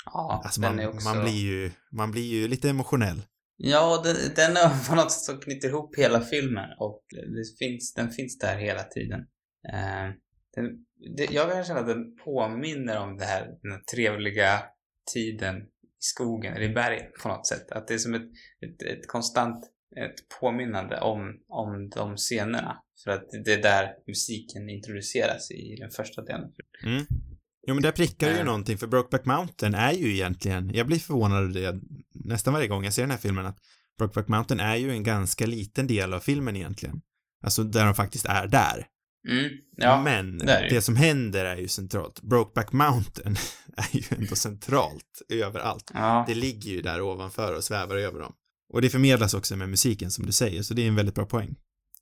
[0.05, 1.09] Ja, Alltså den man, är också...
[1.09, 3.21] man blir ju, man blir ju lite emotionell.
[3.57, 7.93] Ja, den, den är på något sätt som knyter ihop hela filmen och det finns,
[7.93, 9.19] den finns där hela tiden.
[9.73, 10.13] Uh,
[10.55, 10.65] den,
[11.17, 14.63] det, jag kan känna att den påminner om det här, den här trevliga
[15.13, 17.71] tiden i skogen eller i bergen på något sätt.
[17.71, 18.29] Att det är som ett,
[18.61, 22.77] ett, ett konstant ett påminnande om, om de scenerna.
[23.03, 26.51] För att det är där musiken introduceras i den första delen.
[26.85, 27.05] Mm.
[27.67, 28.45] Jo men där prickar ju uh.
[28.45, 31.81] någonting för Brokeback Mountain är ju egentligen, jag blir förvånad över det
[32.13, 33.57] nästan varje gång jag ser den här filmen att
[33.97, 37.01] Brokeback Mountain är ju en ganska liten del av filmen egentligen.
[37.43, 38.87] Alltså där de faktiskt är där.
[39.27, 42.21] Mm, ja, Men det, det, som händer är ju centralt.
[42.21, 43.35] Brokeback Mountain
[43.77, 45.91] är ju ändå centralt överallt.
[45.93, 46.23] Ja.
[46.27, 48.33] Det ligger ju där ovanför och svävar över dem.
[48.73, 51.25] Och det förmedlas också med musiken som du säger, så det är en väldigt bra
[51.25, 51.55] poäng.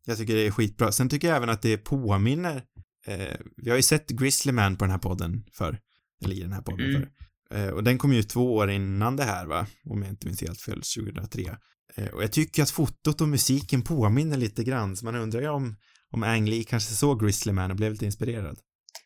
[0.06, 0.92] Jag tycker det är skitbra.
[0.92, 2.64] Sen tycker jag även att det påminner,
[3.08, 5.80] eh, vi har ju sett Grizzly Man på den här podden för
[6.24, 7.02] eller i den här podden mm.
[7.02, 7.10] för.
[7.58, 10.42] Eh, och den kom ju två år innan det här va, om jag inte minns
[10.42, 11.58] helt fel, 2003.
[11.96, 15.48] Eh, och jag tycker att fotot och musiken påminner lite grann, så man undrar ju
[15.48, 15.76] om,
[16.18, 18.60] om Ang Lee kanske såg Grizzly Man och blev lite inspirerad.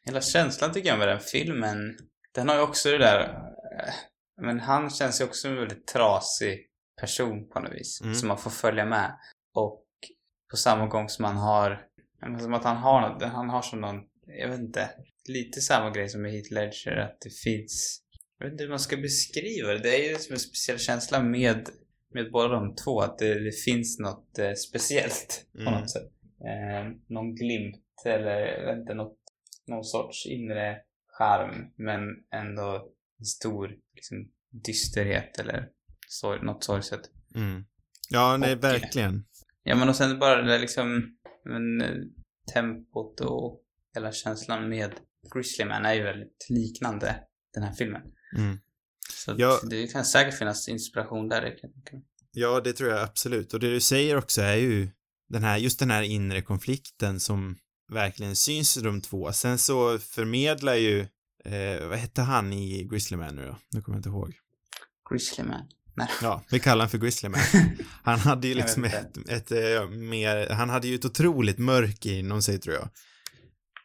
[0.05, 1.97] Hela känslan tycker jag med den filmen,
[2.35, 3.19] den har ju också det där,
[3.79, 3.93] eh,
[4.41, 6.59] men han känns ju också som en väldigt trasig
[7.01, 8.15] person på något vis, mm.
[8.15, 9.17] som man får följa med.
[9.53, 9.85] Och
[10.51, 11.81] på samma gång som man har,
[12.39, 13.95] som att han har något, han har som någon,
[14.25, 14.89] jag vet inte,
[15.27, 18.01] lite samma grej som med Heath Ledger, att det finns,
[18.37, 21.23] jag vet inte hur man ska beskriva det, det är ju som en speciell känsla
[21.23, 21.69] med,
[22.13, 25.73] med båda de två, att det, det finns något eh, speciellt på mm.
[25.73, 26.11] något sätt.
[26.45, 29.17] Eh, någon glimt eller, inte, något,
[29.67, 30.77] någon sorts inre
[31.07, 32.01] charm, men
[32.33, 34.31] ändå en stor liksom,
[34.65, 35.69] dysterhet eller
[36.07, 37.01] sorg, något sorgset.
[37.35, 37.65] Mm.
[38.09, 39.25] Ja, nej, och, verkligen.
[39.63, 41.97] Ja, men och sen bara det liksom, men, eh,
[42.53, 44.91] tempot och hela känslan med
[45.33, 47.15] Grizzly Man är ju väldigt liknande
[47.53, 48.01] den här filmen.
[48.37, 48.57] Mm.
[49.09, 51.55] Så ja, det kan säkert finnas inspiration där,
[52.31, 53.53] Ja, det tror jag absolut.
[53.53, 54.89] Och det du säger också är ju
[55.31, 57.57] den här, just den här inre konflikten som
[57.91, 59.33] verkligen syns i de två.
[59.33, 60.99] Sen så förmedlar ju,
[61.45, 63.57] eh, vad hette han i Grizzly Man nu då?
[63.71, 64.33] Nu kommer jag inte ihåg.
[65.09, 65.61] Grizzly Man?
[65.93, 66.07] Nej.
[66.21, 67.41] Ja, vi kallar honom för Grizzly Man.
[68.03, 72.11] Han hade ju liksom ett, ett, ett, eh, mer, han hade ju ett otroligt mörker
[72.11, 72.89] inom sig tror jag.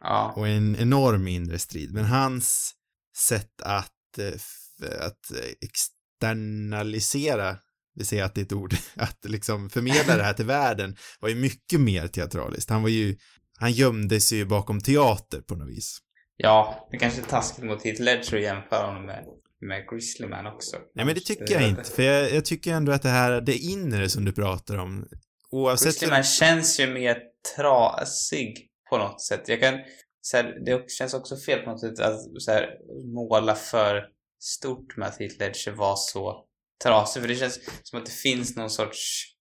[0.01, 0.33] Ja.
[0.37, 1.93] Och en enorm inre strid.
[1.93, 2.75] Men hans
[3.17, 7.59] sätt att, eh, att externalisera,
[7.97, 11.29] vi säger att det är ett ord, att liksom förmedla det här till världen var
[11.29, 12.71] ju mycket mer teatraliskt.
[12.71, 13.17] Han var ju,
[13.59, 15.99] han gömde sig ju bakom teater på något vis.
[16.37, 19.25] Ja, det kanske är taskigt mot Heath Ledger att jämföra honom med
[19.61, 20.77] med Grizzly Man också.
[20.95, 23.57] Nej men det tycker jag inte, för jag, jag, tycker ändå att det här, det
[23.57, 25.07] inre som du pratar om,
[25.51, 25.87] oavsett...
[25.87, 27.19] Grizzly Man känns ju mer
[27.57, 29.49] trasig på något sätt.
[29.49, 29.75] Jag kan,
[30.21, 32.69] så här, det känns också fel på något sätt att så här,
[33.15, 34.05] måla för
[34.41, 36.46] stort med att Heath Ledger var så
[36.85, 39.33] trasig, för det känns som att det finns någon sorts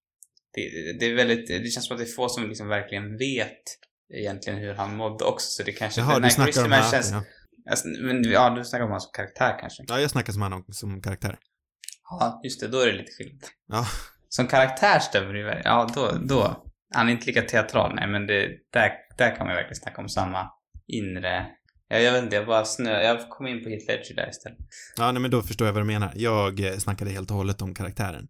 [0.53, 3.63] det, det, är väldigt, det känns som att det är få som liksom verkligen vet
[4.13, 6.01] egentligen hur han mådde också, så det kanske...
[6.01, 7.23] Jaha, du snackar om här, känns, ja.
[7.69, 9.83] Alltså, men ja, du snackar om honom som karaktär kanske?
[9.87, 11.37] Ja, jag snackar som honom som karaktär.
[12.09, 12.67] Ja, just det.
[12.67, 13.43] Då är det lite skillnad.
[13.67, 13.85] Ja.
[14.29, 16.65] Som karaktär stämmer det ju Ja, då, då.
[16.93, 20.09] Han är inte lika teatral, nej, men det, där, där kan man verkligen snacka om
[20.09, 20.51] samma
[20.87, 21.47] inre...
[21.87, 23.01] Ja, jag vet inte, jag bara snö...
[23.03, 24.57] Jag kom in på Heath Ledger där istället.
[24.97, 26.11] Ja, nej, men då förstår jag vad du menar.
[26.15, 28.27] Jag eh, snackade helt och hållet om karaktären.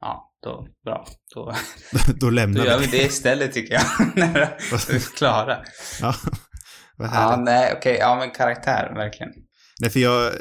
[0.00, 1.06] Ja, då, bra.
[1.34, 1.54] Då,
[2.20, 2.66] då lämnar vi.
[2.66, 3.84] Då gör vi det istället tycker jag.
[4.16, 4.56] När
[4.88, 5.58] vi är klara.
[6.00, 6.14] Ja.
[6.96, 7.96] Vad ja, nej, okej, okay.
[7.96, 9.32] ja men karaktär, verkligen.
[9.80, 10.32] Nej, för jag,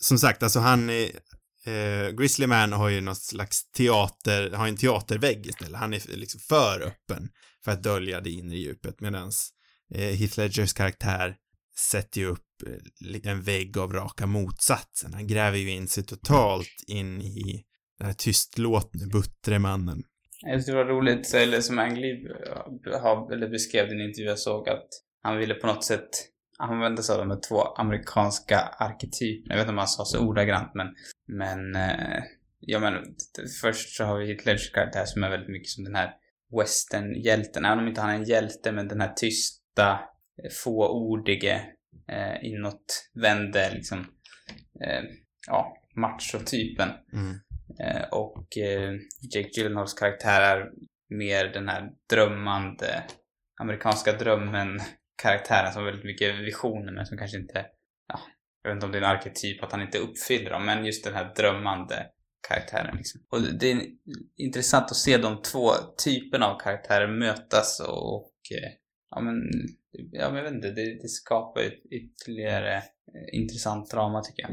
[0.00, 5.46] som sagt, alltså han, eh, Grizzly Man har ju något slags teater, har en teatervägg
[5.46, 5.80] istället.
[5.80, 7.28] Han är liksom för öppen
[7.64, 9.50] för att dölja det inre djupet, medans
[9.94, 11.36] eh, Heath Ledgers karaktär
[11.78, 15.14] sätter ju upp eh, en vägg av raka motsatsen.
[15.14, 17.64] Han gräver ju in sig totalt in i
[17.98, 20.02] den här tystlåtne, buttre mannen.
[20.42, 24.38] Jag tyckte det var roligt, eller som Anglib eh, har, eller beskrev den intervju jag
[24.38, 24.88] såg, att
[25.22, 26.10] han ville på något sätt
[26.58, 29.54] använda sig av de här två amerikanska arketyperna.
[29.54, 30.86] Jag vet inte om han sa så ordagrant men,
[31.26, 32.22] men, eh,
[32.60, 32.94] ja men
[33.60, 36.10] först så har vi Hitlers karaktär som är väldigt mycket som den här
[36.60, 37.64] westernhjälten.
[37.64, 40.00] Även om inte han är en hjälte men den här tysta,
[40.64, 41.66] fåordige,
[42.08, 43.98] eh, inåtvände liksom,
[44.84, 45.02] eh,
[45.46, 46.88] ja, machotypen.
[47.12, 47.40] Mm.
[47.80, 48.92] Eh, och eh,
[49.34, 50.70] Jake Gyllenhaals karaktär är
[51.08, 53.04] mer den här drömmande,
[53.60, 54.80] amerikanska drömmen
[55.22, 57.66] karaktären som har väldigt mycket visioner men som kanske inte,
[58.08, 58.20] ja,
[58.62, 61.04] jag vet inte om det är en arketyp att han inte uppfyller dem, men just
[61.04, 62.06] den här drömmande
[62.48, 63.20] karaktären liksom.
[63.30, 63.80] Och det är
[64.36, 65.70] intressant att se de två
[66.04, 68.70] typerna av karaktärer mötas och, och eh,
[69.14, 69.34] ja men,
[70.12, 72.82] ja men jag vet inte, det, det skapar ytterligare eh,
[73.40, 74.50] intressant drama tycker jag.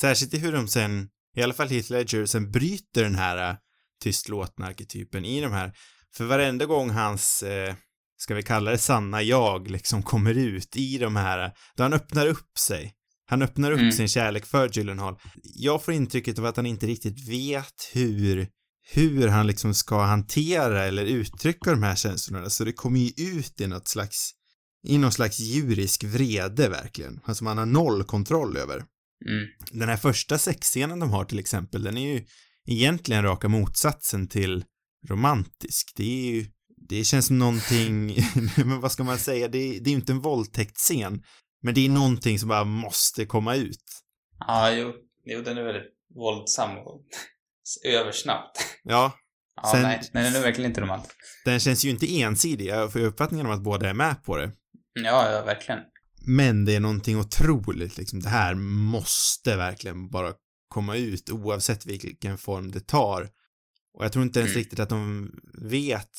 [0.00, 3.56] Särskilt i hur de sen, i alla fall Heath Ledger, sen bryter den här eh,
[4.02, 5.72] tystlåtna arketypen i de här.
[6.16, 7.74] För varenda gång hans, eh,
[8.16, 12.26] ska vi kalla det sanna jag, liksom kommer ut i de här, då han öppnar
[12.26, 12.92] upp sig.
[13.26, 13.92] Han öppnar upp Mm.
[13.92, 15.16] sin kärlek för Gyllenhaal.
[15.42, 18.48] Jag får intrycket av att han inte riktigt vet hur,
[18.92, 23.60] hur han liksom ska hantera eller uttrycka de här känslorna, så det kommer ju ut
[23.60, 24.32] i något slags,
[24.86, 28.76] i någon slags djurisk vrede verkligen, alltså som han har noll kontroll över.
[28.76, 29.46] Mm.
[29.70, 32.26] Den här första sexscenen de har till exempel, den är ju
[32.68, 34.64] egentligen raka motsatsen till
[35.08, 35.92] romantisk.
[35.96, 36.46] Det är ju,
[36.88, 38.16] det känns som någonting,
[38.56, 41.22] men vad ska man säga, det är, det är ju inte en våldtäktsscen,
[41.62, 43.84] men det är någonting som bara måste komma ut.
[44.38, 44.92] Ja, jo.
[45.24, 47.04] Jo, den är väldigt våldsam och
[47.84, 48.58] översnabbt.
[48.84, 49.12] Ja,
[49.62, 51.14] Ja, Sen- nej, nej, den är verkligen inte romantisk.
[51.44, 54.36] den känns ju inte ensidig, jag får ju uppfattningen om att båda är med på
[54.36, 54.52] det.
[54.92, 55.80] Ja, ja, verkligen.
[56.26, 60.32] Men det är någonting otroligt liksom, det här måste verkligen bara
[60.68, 63.28] komma ut oavsett vilken form det tar.
[63.94, 64.58] Och jag tror inte ens Mm.
[64.58, 65.30] riktigt att de
[65.62, 66.10] vet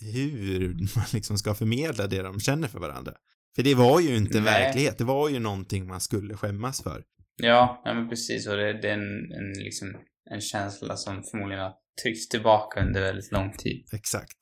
[0.00, 3.12] hur man liksom ska förmedla det de känner för varandra.
[3.56, 4.44] För det var ju inte Nej.
[4.64, 7.02] verklighet, det var ju någonting man skulle skämmas för.
[7.36, 8.46] Ja, ja men precis.
[8.46, 9.88] Och det, det är en, en, liksom,
[10.30, 13.88] en känsla som förmodligen har tryckts tillbaka under väldigt lång tid.
[13.92, 14.38] Exakt.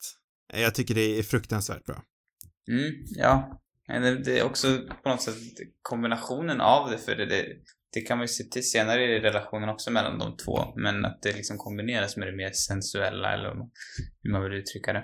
[0.53, 2.03] Jag tycker det är fruktansvärt bra.
[2.71, 3.61] Mm, ja.
[3.87, 5.35] Men det, är också på något sätt
[5.81, 7.45] kombinationen av det, för det, det,
[7.93, 11.21] det kan man ju se till senare i relationen också mellan de två, men att
[11.21, 13.55] det liksom kombineras med det mer sensuella, eller
[14.23, 15.03] hur man vill uttrycka det.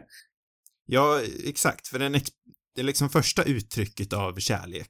[0.85, 2.15] Ja, exakt, för den,
[2.75, 4.89] det liksom första uttrycket av kärlek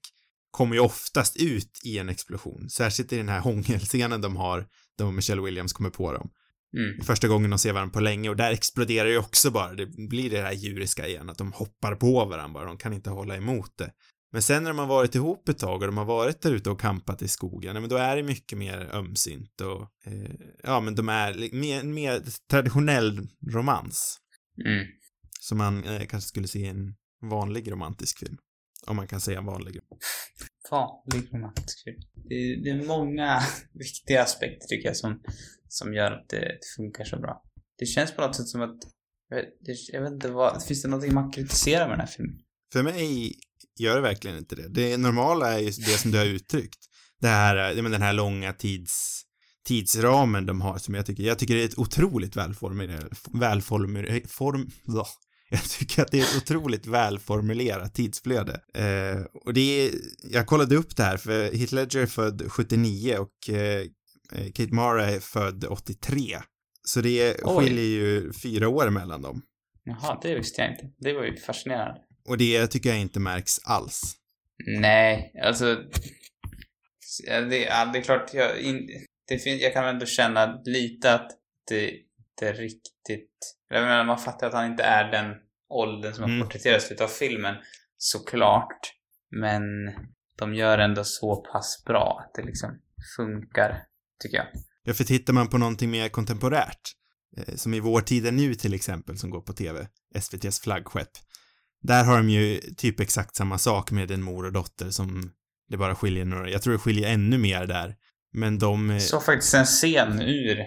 [0.52, 5.12] kommer ju oftast ut i en explosion, särskilt i den här hångelscenen de har, då
[5.12, 6.30] Michelle Williams kommer på dem.
[6.78, 7.06] Mm.
[7.06, 10.30] Första gången de ser varandra på länge och där exploderar ju också bara, det blir
[10.30, 13.78] det här djuriska igen, att de hoppar på varandra bara, de kan inte hålla emot
[13.78, 13.92] det.
[14.32, 16.70] Men sen när de har varit ihop ett tag och de har varit där ute
[16.70, 20.32] och kampat i skogen, men då är det mycket mer ömsint och, eh,
[20.64, 24.18] ja men de är mer, mer traditionell romans.
[24.66, 24.88] Mm.
[25.40, 28.38] Som man eh, kanske skulle se i en vanlig romantisk film.
[28.88, 29.80] Om man kan säga vanlig.
[30.72, 31.84] Vanlig romantisk.
[32.16, 33.42] Det, det är många
[33.74, 35.22] viktiga aspekter tycker jag som,
[35.68, 37.44] som gör att det, det funkar så bra.
[37.80, 38.78] Det känns på något sätt som att,
[39.30, 39.50] jag vet,
[39.94, 42.36] jag vet inte vad, finns det någonting man kritiserar med den här filmen?
[42.74, 43.36] För mig
[43.80, 44.70] gör det verkligen inte det.
[44.70, 46.80] Det normala är ju det som du har uttryckt.
[47.22, 49.24] Det här, men den här långa tids,
[49.68, 54.72] tidsramen de har som jag tycker, jag tycker det är ett otroligt välformulerat, välformulerat, form.
[55.54, 58.62] Jag tycker att det är ett otroligt välformulerat tidsflöde.
[58.74, 59.92] Eh, och det är,
[60.24, 63.86] jag kollade upp det här för Heath Ledger är född 79 och eh,
[64.54, 66.38] Kate Mara är född 83.
[66.82, 67.66] Så det Oj.
[67.66, 69.42] skiljer ju fyra år mellan dem.
[69.84, 70.90] Jaha, det visste jag inte.
[70.98, 72.02] Det var ju fascinerande.
[72.30, 74.16] Och det tycker jag inte märks alls.
[74.80, 75.76] Nej, alltså...
[77.28, 78.90] Det, ja, det är klart, jag, in,
[79.28, 81.32] det fin, jag kan ändå känna lite att
[81.70, 83.30] det inte riktigt...
[83.74, 85.34] Jag menar, man fattar att han inte är den
[85.70, 86.42] åldern som har Mm.
[86.44, 87.56] porträtterats utav filmen,
[87.98, 88.80] såklart.
[89.32, 89.62] Men
[90.38, 92.70] de gör ändå så pass bra att det liksom
[93.18, 93.84] funkar,
[94.24, 94.46] tycker jag.
[94.84, 96.82] Ja, för tittar man på någonting mer kontemporärt,
[97.38, 101.10] eh, som i Vår tid är nu till exempel, som går på TV, SVTs flaggskepp,
[101.82, 105.32] där har de ju typ exakt samma sak med en mor och dotter som
[105.70, 107.96] det bara skiljer några, jag tror det skiljer ännu mer där.
[108.34, 110.58] Men de, eh, Jag såg faktiskt en scen ur,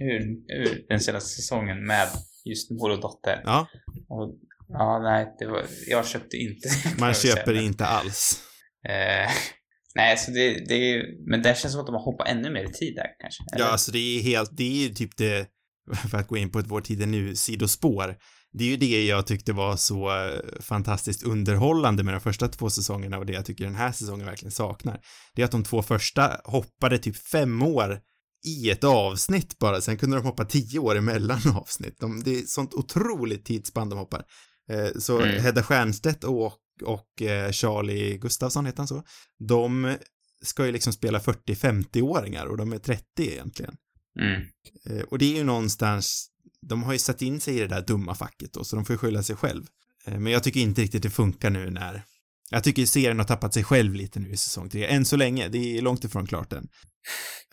[0.00, 2.08] ur, ur den senaste säsongen med
[2.48, 3.42] just mor och dotter.
[3.44, 3.66] ja,
[4.08, 4.34] Och,
[4.68, 8.42] ja, nej, det var, jag köpte inte man säga, köper inte alls.
[8.88, 9.30] Eh,
[9.94, 12.64] nej, så det, det är Men det känns som att de har hoppat ännu mer
[12.64, 13.44] i tid där kanske.
[13.46, 13.66] Ja, eller?
[13.66, 15.48] alltså det är helt, det är ju typ det,
[16.10, 18.16] för att gå in på ett Vår tid är nu sidospår,
[18.58, 22.70] det är ju det jag tyckte var så eh, fantastiskt underhållande med de första två
[22.70, 25.00] säsongerna och det jag tycker den här säsongen verkligen saknar.
[25.34, 28.00] Det är att de två första hoppade typ fem år
[28.46, 31.96] i ett avsnitt bara, sen kunde de hoppa tio år emellan avsnitt.
[32.00, 34.24] De, det är sånt otroligt tidsspann de hoppar.
[34.70, 35.42] Eh, så Mm.
[35.42, 36.52] Hedda Stiernstedt och,
[36.84, 39.02] och eh, Charlie Gustafsson, heter han så?
[39.48, 39.96] De
[40.42, 43.74] ska ju liksom spela 40-50-åringar och de är 30 egentligen.
[44.20, 44.42] Mm.
[44.86, 46.28] Eh, Och det är ju någonstans,
[46.68, 48.94] de har ju satt in sig i det där dumma facket då, så de får
[48.94, 49.64] ju skylla sig själv.
[50.06, 52.02] Eh, Men jag tycker inte riktigt det funkar nu när,
[52.50, 55.48] jag tycker serien har tappat sig själv lite nu i säsong tre, än så länge,
[55.48, 56.68] det är långt ifrån klart än.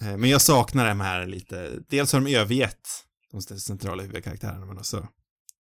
[0.01, 2.87] Eh, Men jag saknar de här lite, dels har de övergett
[3.31, 4.97] de centrala huvudkaraktärerna, men också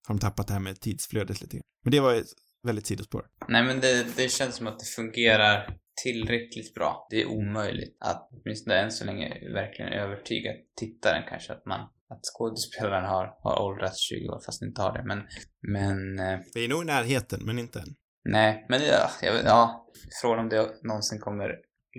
[0.07, 1.63] har de tappat det här med tidsflödet lite grann.
[1.83, 2.27] Men det var ett
[2.63, 3.25] väldigt sidospår.
[3.47, 7.07] Nej, men det, det känns som att det fungerar tillräckligt bra.
[7.09, 11.79] Det är omöjligt att, åtminstone än så länge, verkligen övertyga tittaren kanske att man
[12.09, 15.03] att skådespelaren har, har åldrats 20 år fast inte har det.
[15.05, 15.19] Men,
[15.61, 17.95] men eh, Vi är nog i närheten, men inte än.
[18.29, 19.87] nej, men ja, jag, ja,
[20.21, 21.49] frågan om det någonsin kommer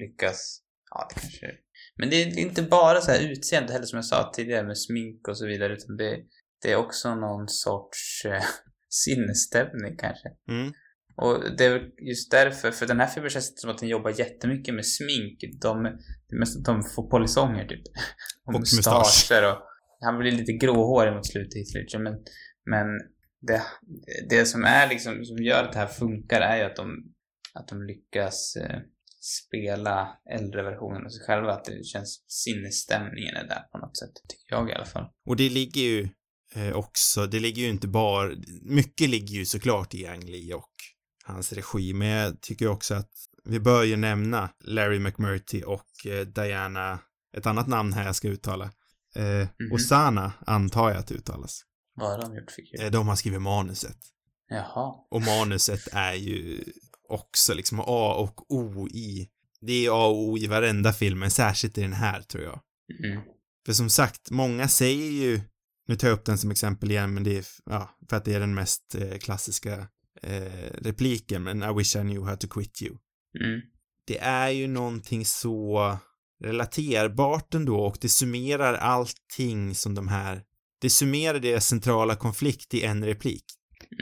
[0.01, 0.61] lyckas.
[0.91, 1.47] Ja, det kanske
[1.99, 5.29] Men det är inte bara så här utseende heller som jag sa tidigare med smink
[5.29, 6.19] och så vidare utan det,
[6.63, 8.43] det är också någon sorts eh,
[8.89, 10.29] sinnesstämning kanske.
[10.49, 10.73] Mm.
[11.17, 14.75] Och det är just därför, för den här filmen känns som att den jobbar jättemycket
[14.75, 15.39] med smink.
[15.63, 15.83] De,
[16.29, 17.83] det är mest att de får polisonger typ.
[18.47, 19.31] Och mustasch.
[19.31, 19.63] och
[20.01, 22.15] Han blir lite gråhårig mot slutet Hitler, men,
[22.67, 22.87] men
[23.41, 23.63] det,
[24.29, 27.13] det som är liksom, som gör att det här funkar är ju att de,
[27.55, 28.79] att de lyckas eh,
[29.25, 31.53] spela äldre versionen av sig själva.
[31.53, 34.13] Att det känns, sinnesstämningen är där på något sätt.
[34.29, 35.11] Tycker jag i alla fall.
[35.27, 36.09] Och det ligger ju
[36.55, 38.31] eh, också, det ligger ju inte bara,
[38.63, 40.71] mycket ligger ju såklart i Ang Lee och
[41.25, 43.11] hans regi, men jag tycker också att
[43.45, 46.99] vi bör ju nämna Larry McMurtry och eh, Diana,
[47.37, 48.65] ett annat namn här jag ska uttala.
[49.17, 49.75] Eh, mm -hmm.
[49.75, 51.63] Osana antar jag att det uttalas.
[51.95, 52.85] Vad har de gjort för kul?
[52.87, 53.99] Eh, de har skrivit manuset.
[54.49, 54.95] Jaha.
[55.11, 56.65] Och manuset är ju
[57.09, 59.29] också liksom A och O i,
[59.61, 62.61] det är A och O i varenda film, men särskilt i den här tror jag.
[63.05, 63.23] Mm.
[63.67, 65.41] För som sagt, många säger ju,
[65.89, 68.35] nu tar jag upp den som exempel igen, men det är, ja, för att det
[68.35, 69.89] är den mest eh, klassiska
[70.23, 72.97] eh, repliken, men I wish I knew how to quit you.
[73.41, 73.61] Mm.
[74.07, 75.99] Det är ju någonting så
[76.45, 80.43] relaterbart ändå och det summerar allting som de här,
[80.81, 83.45] det summerar deras centrala konflikt i en replik.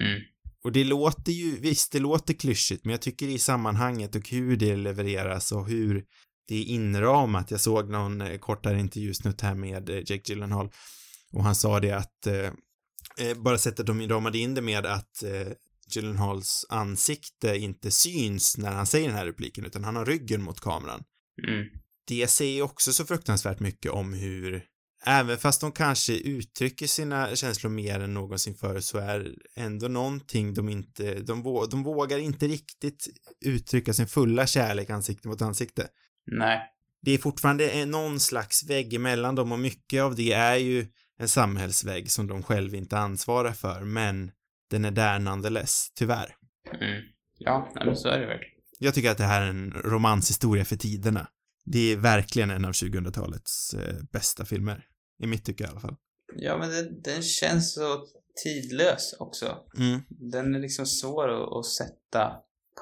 [0.01, 0.21] Mm.
[0.64, 4.57] Och det låter ju, visst det låter klyschigt, men jag tycker i sammanhanget och hur
[4.57, 6.05] det levereras och hur
[6.48, 7.51] det är inramat.
[7.51, 10.70] Jag såg någon eh, kortare intervjusnutt här med eh, Jake Gyllenhaal
[11.33, 12.53] och han sa det att eh,
[13.18, 15.53] eh bara sättet de ramade in det med att eh,
[15.94, 20.61] Gyllenhaals ansikte inte syns när han säger den här repliken utan han har ryggen mot
[20.61, 21.05] kameran.
[21.48, 21.66] Mm.
[22.07, 24.64] Det säger också så fruktansvärt mycket om hur
[25.07, 30.55] Även fast de kanske uttrycker sina känslor mer än någonsin förr så är ändå någonting
[30.55, 33.09] de inte, de, vå, de vågar inte riktigt
[33.45, 35.88] uttrycka sin fulla kärlek ansikte mot ansikte.
[36.27, 36.61] Nej.
[37.03, 40.87] Det är fortfarande någon slags vägg emellan dem och mycket av det är ju
[41.19, 44.31] en samhällsvägg som de själva inte ansvarar för, men
[44.71, 46.37] den är där nonetheless, tyvärr.
[46.81, 47.03] Mm.
[47.38, 48.53] Ja, men så är det verkligen.
[48.79, 51.29] Jag tycker att det här är en romanshistoria för tiderna.
[51.65, 54.85] Det är verkligen en av 2000-talets eh, bästa filmer.
[55.23, 55.97] I mitt tycke i alla fall.
[56.37, 58.07] Ja, men den, den känns så
[58.45, 59.59] tidlös också.
[59.79, 60.01] Mm.
[60.09, 62.33] Den är liksom svår att, att sätta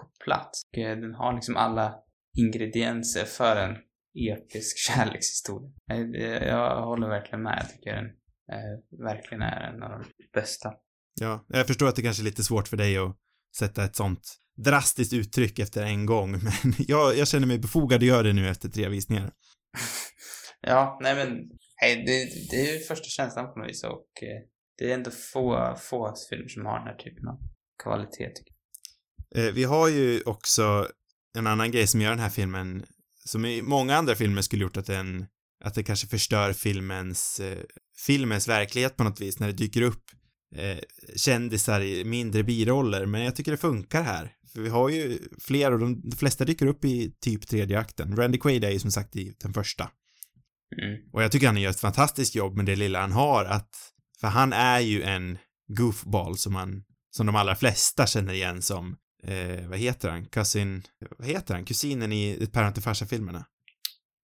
[0.01, 0.63] på plats.
[0.73, 1.95] Den har liksom alla
[2.39, 3.77] ingredienser för en
[4.15, 5.71] episk kärlekshistoria.
[5.87, 7.59] Jag, jag håller verkligen med.
[7.63, 8.07] Jag tycker den
[8.53, 10.73] eh, verkligen är en av de bästa.
[11.21, 13.17] Ja, jag förstår att det kanske är lite svårt för dig att
[13.59, 16.31] sätta ett sånt drastiskt uttryck efter en gång,
[16.63, 19.33] men jag, jag känner mig befogad att göra det nu efter tre visningar.
[20.61, 21.39] ja, nej men,
[21.83, 24.43] Nej, det, det är ju första känslan på något vis och eh,
[24.79, 27.39] det är ändå få, få filmer som har den här typen av
[27.83, 28.31] kvalitet.
[28.35, 29.47] tycker jag.
[29.47, 30.89] Eh, vi har ju också
[31.37, 32.87] en annan grej som gör den här filmen,
[33.25, 35.27] som i många andra filmer skulle gjort att den,
[35.65, 37.59] att det kanske förstör filmens, eh,
[38.07, 40.05] filmens verklighet på något vis när det dyker upp
[40.57, 40.79] eh,
[41.17, 44.33] kändisar i mindre biroller, men jag tycker det funkar här.
[44.53, 48.17] För vi har ju fler och de, de flesta dyker upp i typ tredje akten.
[48.17, 49.91] Randy Quaid är ju som sagt i den första.
[50.83, 50.99] Mm.
[51.13, 53.71] Och jag tycker han gör ett fantastiskt jobb med det lilla han har att,
[54.21, 58.97] för han är ju en goofball som man, som de allra flesta känner igen som,
[59.23, 60.83] eh, vad heter han, cousin,
[61.19, 63.47] vad heter han, kusinen i päron till farsa-filmerna?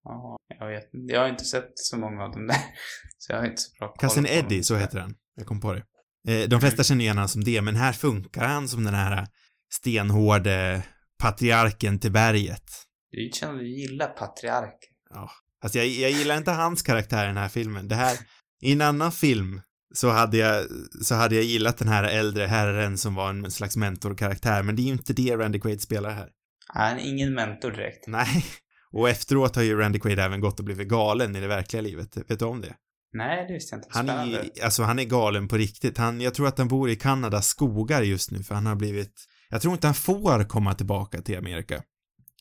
[0.04, 2.56] Ja, jag vet Jag har inte sett så många av dem där.
[3.18, 5.14] Så jag har inte så bra koll Cousin Eddie, så heter han.
[5.36, 5.82] Jag kom på det.
[6.28, 9.26] Eh, de flesta känner igen honom som det, men här funkar han som den här
[9.72, 10.82] stenhårde
[11.18, 12.64] patriarken till berget.
[13.10, 14.90] Du känner du gillar patriarken.
[15.10, 15.30] Ja.
[15.66, 17.88] Alltså jag, jag gillar inte hans karaktär i den här filmen.
[17.88, 18.18] Det här,
[18.62, 19.60] i en annan film
[19.94, 20.64] så hade jag,
[21.02, 24.82] så hade jag gillat den här äldre herren som var en slags mentorkaraktär, men det
[24.82, 26.28] är ju inte det Randy Quaid spelar här.
[26.66, 28.06] Han är ingen mentor direkt.
[28.06, 28.44] Nej.
[28.92, 32.16] Och efteråt har ju Randy Quaid även gått och blivit galen i det verkliga livet.
[32.30, 32.74] Vet du om det?
[33.12, 33.88] Nej, det visste jag inte.
[33.92, 35.98] Han är ju, alltså han är galen på riktigt.
[35.98, 39.24] Han, jag tror att han bor i Kanadas skogar just nu för han har blivit,
[39.48, 41.82] jag tror inte han får komma tillbaka till Amerika.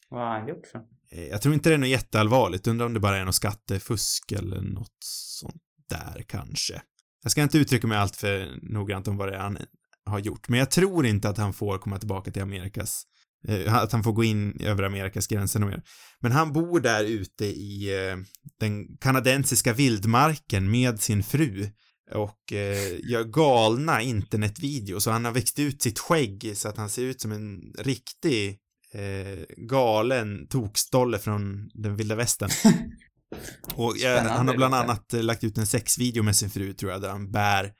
[0.10, 0.94] Vad har han gjort för?
[1.12, 4.32] Eh, jag tror inte det är något jätteallvarligt, undrar om det bara är något skattefusk
[4.32, 6.82] eller något sånt där kanske.
[7.23, 9.58] Jag ska inte uttrycka mig allt för noggrant om vad det är han
[10.06, 13.04] har gjort, men jag tror inte att han får komma tillbaka till Amerikas
[13.48, 15.84] eh, att han får gå in över Amerikas gränser och mer.
[16.19, 18.17] Men han bor där ute i eh,
[18.60, 21.69] den kanadensiska vildmarken med sin fru
[22.12, 26.90] och eh, gör galna internetvideos och han har växt ut sitt skägg så att han
[26.90, 28.60] ser ut som en riktig
[28.96, 32.50] eh, galen tokstolle från den vilda västern.
[33.75, 36.91] och eh, han har bland annat eh, lagt ut en sexvideo med sin fru tror
[36.91, 37.73] jag där han bär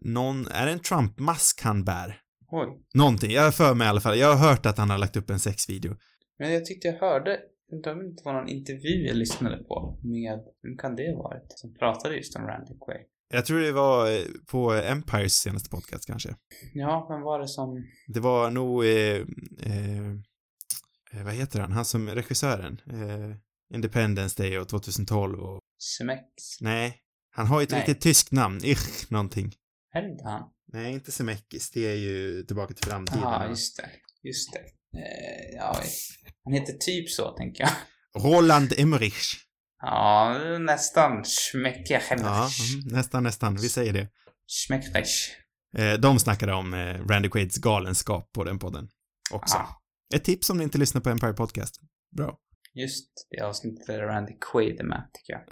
[0.00, 2.20] någon, är det en Trump-mask han bär?
[2.48, 2.68] Oj.
[2.94, 4.18] Någonting, jag har för mig i alla fall.
[4.18, 5.96] Jag har hört att han har lagt upp en sexvideo.
[6.38, 7.40] Men jag tyckte jag hörde,
[7.70, 11.44] det inte var någon intervju jag lyssnade på med, vem kan det ha varit?
[11.48, 13.06] Som pratade just om Randy Quaid.
[13.28, 16.34] Jag tror det var eh, på Empires senaste podcast kanske.
[16.74, 17.84] Ja, vem var det som...
[18.08, 19.16] Det var nog, eh,
[19.72, 20.12] eh,
[21.16, 23.36] eh, vad heter han, han som regissören, eh,
[23.74, 25.60] Independence Day och 2012 och,
[25.98, 26.22] Semex?
[26.60, 27.80] nej, han har ju ett Nej.
[27.80, 29.52] riktigt tyskt namn, ich, någonting.
[29.94, 30.50] Är det inte han?
[30.72, 33.22] Nej, inte Zemeckis, det är ju Tillbaka till framtiden.
[33.22, 33.90] Ja, just det.
[34.22, 34.58] Just det.
[34.98, 35.80] Eh, ja,
[36.44, 37.72] han heter typ så, tänker jag.
[38.22, 39.34] Roland Emmerich.
[39.82, 41.24] Ja, nästan.
[41.24, 42.48] Schmecka Ja, mm,
[42.84, 44.08] nästan, nästan, vi säger det.
[44.66, 45.30] Schmeckrich.
[45.78, 48.88] Eh, de snackade om eh, Randy Quaids galenskap på den podden
[49.30, 49.56] också.
[49.56, 49.82] Ja,
[50.14, 51.80] Ett tips om ni inte lyssnar på Empire Podcast.
[52.16, 52.38] Bra.
[52.74, 55.42] just det avsnittet där Randy Quaid är med, tycker jag.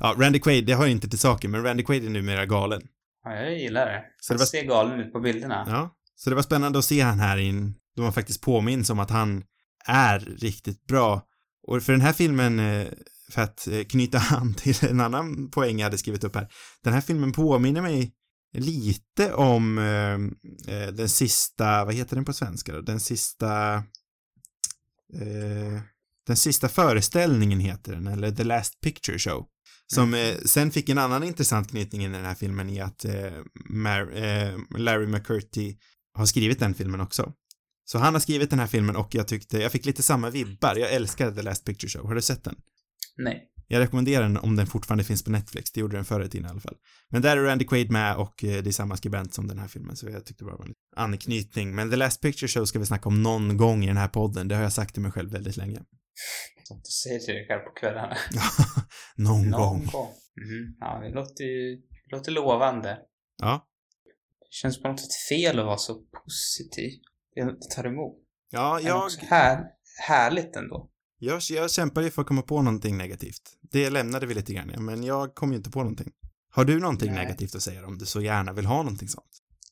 [0.00, 2.82] Ja, Randy Quaid, det har ju inte till saken, men Randy Quaid är numera galen.
[3.24, 4.04] Ja, jag gillar det.
[4.20, 5.64] Så det Han var- ser galen ut på bilderna.
[5.68, 5.96] Ja.
[6.14, 9.10] Så det var spännande att se han här in, då man faktiskt påminns om att
[9.10, 9.44] han
[9.86, 11.22] är riktigt bra.
[11.68, 12.86] Och för den här filmen, eh,
[13.30, 16.48] för att eh, knyta an till en annan poäng jag hade skrivit upp här.
[16.84, 18.12] Den här filmen påminner mig
[18.52, 22.80] lite om eh, eh, den sista, vad heter den på svenska då?
[22.80, 23.74] Den sista,
[25.14, 25.82] eh,
[26.26, 29.46] den sista föreställningen heter den, eller The Last Picture Show.
[29.94, 33.24] Som eh, sen fick en annan intressant knytning i den här filmen i att eh,
[33.24, 35.76] eh, Larry McCurty
[36.14, 37.32] har skrivit den filmen också.
[37.84, 40.76] Så han har skrivit den här filmen och jag tyckte, jag fick lite samma vibbar.
[40.76, 42.06] Jag älskade The Last Picture Show.
[42.06, 42.56] Har du sett den?
[43.16, 43.51] Nej.
[43.72, 45.72] Jag rekommenderar den om den fortfarande finns på Netflix.
[45.72, 46.76] Det gjorde den förr i tiden i alla fall.
[47.08, 49.68] Men där är Randy Quaid med och eh, det är samma skribent som den här
[49.68, 51.74] filmen, så jag tyckte det var en anknytning.
[51.74, 54.48] Men The Last Picture Show ska vi snacka om någon gång i den här podden.
[54.48, 55.78] Det har jag sagt till mig själv väldigt länge.
[56.62, 58.16] Så du säger till dig själv på kvällarna.
[59.16, 59.86] någon, Någon gång.
[59.92, 60.10] gång.
[60.36, 60.76] Mhm.
[60.80, 62.98] Ja, det låter ju det låter lovande.
[63.42, 63.66] Ja.
[64.40, 66.90] Det känns på något sätt fel att vara så positiv.
[67.34, 68.18] Det tar emot.
[68.50, 69.64] Ja, Men jag, också här,
[70.08, 70.91] härligt ändå.
[71.24, 73.42] Jag, jag kämpar ju för att komma på någonting negativt.
[73.72, 76.12] Det lämnade vi lite grann, men jag kom ju inte på någonting.
[76.50, 77.24] Har du någonting Nej.
[77.24, 79.26] negativt att säga om du så gärna vill ha någonting sånt?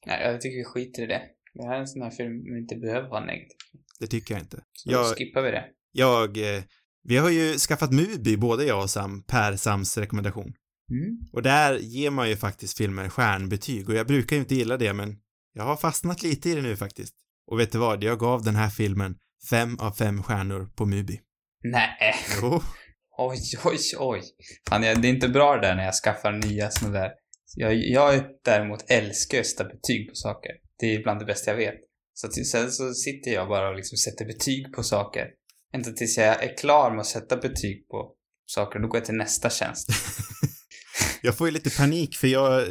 [0.07, 1.22] Nej, jag tycker vi skiter i det.
[1.55, 3.57] Det här är en sån här film vi inte behöver vara negativ.
[4.01, 4.64] Det tycker jag inte.
[4.72, 5.64] Så då Jag, skippar vi det.
[5.92, 6.62] jag, eh,
[7.03, 10.53] vi har ju skaffat Mubi, både jag och Sam, per Sams rekommendation.
[10.90, 11.18] Mm.
[11.32, 14.92] Och där ger man ju faktiskt filmer stjärnbetyg och jag brukar ju inte gilla det
[14.92, 15.16] men
[15.53, 17.14] jag har fastnat lite i det nu faktiskt.
[17.46, 18.05] Och vet du vad?
[18.05, 19.16] Jag gav den här filmen
[19.51, 21.20] fem av fem stjärnor på Mubi.
[21.62, 22.14] Nej.
[22.42, 22.62] Jo.
[23.18, 24.22] Oj, oj, oj.
[24.68, 27.11] Fan, jag, det är inte bra det där när jag skaffar nya såna där.
[27.56, 30.52] Jag, jag däremot älskar att sätta betyg på saker.
[30.78, 31.74] Det är bland det bästa jag vet.
[32.14, 35.26] Så till, sen så sitter jag bara och liksom sätter betyg på saker.
[35.74, 38.12] Ända tills jag är klar med att sätta betyg på
[38.46, 38.78] saker.
[38.78, 39.88] Då går jag till nästa tjänst.
[41.22, 42.68] Jag får ju lite panik för jag,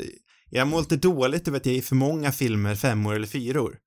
[0.50, 3.78] jag mår lite dåligt över att jag ger för många filmer femmor eller fyror.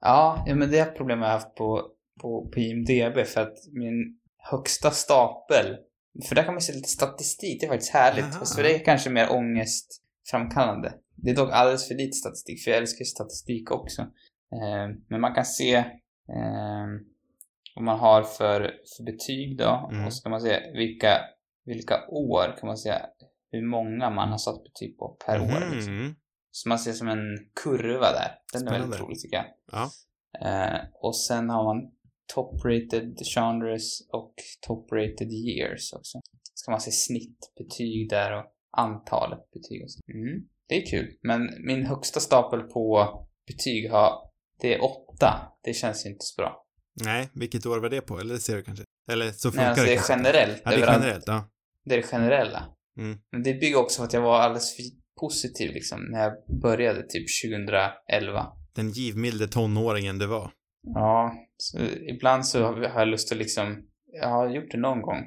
[0.00, 1.82] Ja, ja men det är ett problem jag har haft på,
[2.20, 4.18] på, på IMDB för att min
[4.50, 5.76] högsta stapel,
[6.28, 8.24] för där kan man se lite statistik, det är faktiskt härligt.
[8.24, 8.32] Aha.
[8.38, 10.94] Fast för det är kanske mer ångestframkallande.
[11.16, 14.02] Det är dock alldeles för lite statistik, för jag älskar statistik också.
[14.52, 16.86] Eh, men man kan se eh,
[17.74, 18.60] vad man har för,
[18.96, 20.06] för betyg då, Mm.
[20.06, 21.20] och så kan man se vilka,
[21.64, 23.06] vilka år kan man säga
[23.50, 25.74] hur många man har satt betyg på per år.
[25.74, 25.96] Liksom.
[25.96, 26.14] Mhm.
[26.50, 28.38] Så man ser som en kurva där.
[28.52, 28.98] Den är väldigt Spännande.
[28.98, 29.46] rolig tycker jag.
[29.72, 29.90] Ja.
[30.46, 31.92] Eh, och sen har man
[32.34, 34.34] top-rated genres och
[34.68, 36.20] top-rated years också.
[36.54, 38.44] Ska man se snittbetyg där och
[38.76, 40.00] antalet betyg och så.
[40.12, 41.16] Mm, det är kul.
[41.22, 43.10] Men min högsta stapel på
[43.46, 44.12] betyg har,
[44.60, 45.52] det är åtta.
[45.62, 46.66] Det känns ju inte så bra.
[47.04, 48.18] Nej, vilket år var det på?
[48.18, 48.84] Eller det ser du kanske?
[49.10, 50.12] Eller så funkar Nej, alltså det är kanske.
[50.12, 50.62] generellt.
[50.64, 51.48] Ja, det är generellt, ja.
[51.84, 52.64] Det är det generella.
[52.98, 53.18] Mm.
[53.32, 54.84] Men det bygger också på att jag var alldeles för
[55.20, 58.46] positiv liksom när jag började typ 2011.
[58.74, 60.50] Den givmilde tonåringen du var.
[60.94, 61.78] Ja, så
[62.08, 63.82] ibland så har jag lust att liksom,
[64.20, 65.24] jag har gjort det någon gång,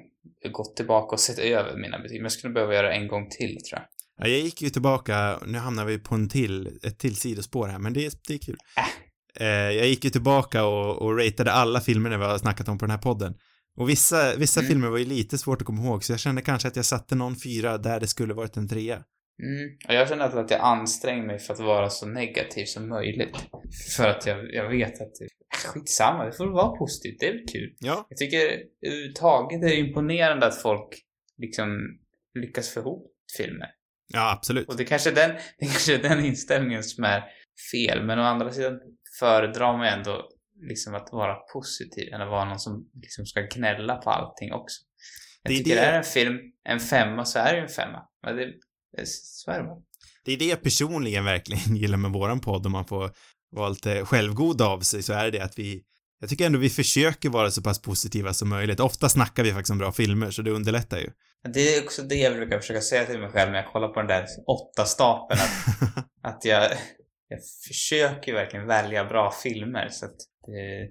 [0.51, 3.29] gått tillbaka och sett över mina betyg, men jag skulle behöva göra det en gång
[3.29, 3.83] till tror jag.
[4.21, 7.79] Ja, jag gick ju tillbaka, nu hamnar vi på en till, ett till sidospår här,
[7.79, 8.57] men det, är- det är kul.
[8.77, 9.45] Äh.
[9.47, 12.85] Eh, jag gick ju tillbaka och, och ratade alla filmerna vi har snackat om på
[12.85, 13.33] den här podden.
[13.77, 14.69] Och vissa, vissa Mm.
[14.69, 17.15] filmer var ju lite svårt att komma ihåg, så jag kände kanske att jag satte
[17.15, 18.95] någon fyra där det skulle varit en trea.
[19.43, 19.69] Mm.
[19.87, 23.35] Och jag känner att- jag anstränger mig för att vara så negativ som möjligt.
[23.97, 25.11] För att jag, jag vet att
[25.67, 27.75] skitsamma, det får vara positivt, det är väl kul.
[27.79, 30.87] Ja, Jag tycker överhuvudtaget är det imponerande att folk
[31.37, 31.79] liksom
[32.39, 33.67] lyckas få ihop filmer.
[34.13, 34.67] ja absolut.
[34.67, 35.29] Och det kanske är den,
[35.59, 37.23] det kanske är den inställningen som är
[37.71, 38.79] fel, men å andra sidan
[39.19, 40.29] föredrar man ändå
[40.69, 44.81] liksom att vara positiv än att vara någon som liksom ska gnälla på allting också.
[45.43, 46.37] Jag Det tycker det- det är en film,
[46.69, 48.01] en femma, så är det en femma.
[48.25, 48.45] Men det,
[48.97, 49.81] det, så är det bara.
[50.25, 53.11] Det är det jag personligen verkligen gillar med våran podd, om man får
[53.51, 55.83] vara lite självgod av sig, så är det det att vi,
[56.19, 58.79] jag tycker ändå vi försöker vara så pass positiva som möjligt.
[58.79, 61.09] Ofta snackar vi faktiskt om bra filmer, så det underlättar ju.
[61.53, 63.99] Det är också det jag brukar försöka säga till mig själv när jag kollar på
[63.99, 65.39] den där åtta stapeln.
[65.41, 66.71] Att, att jag,
[67.27, 69.89] jag försöker verkligen välja bra filmer.
[69.89, 70.89] Så att det,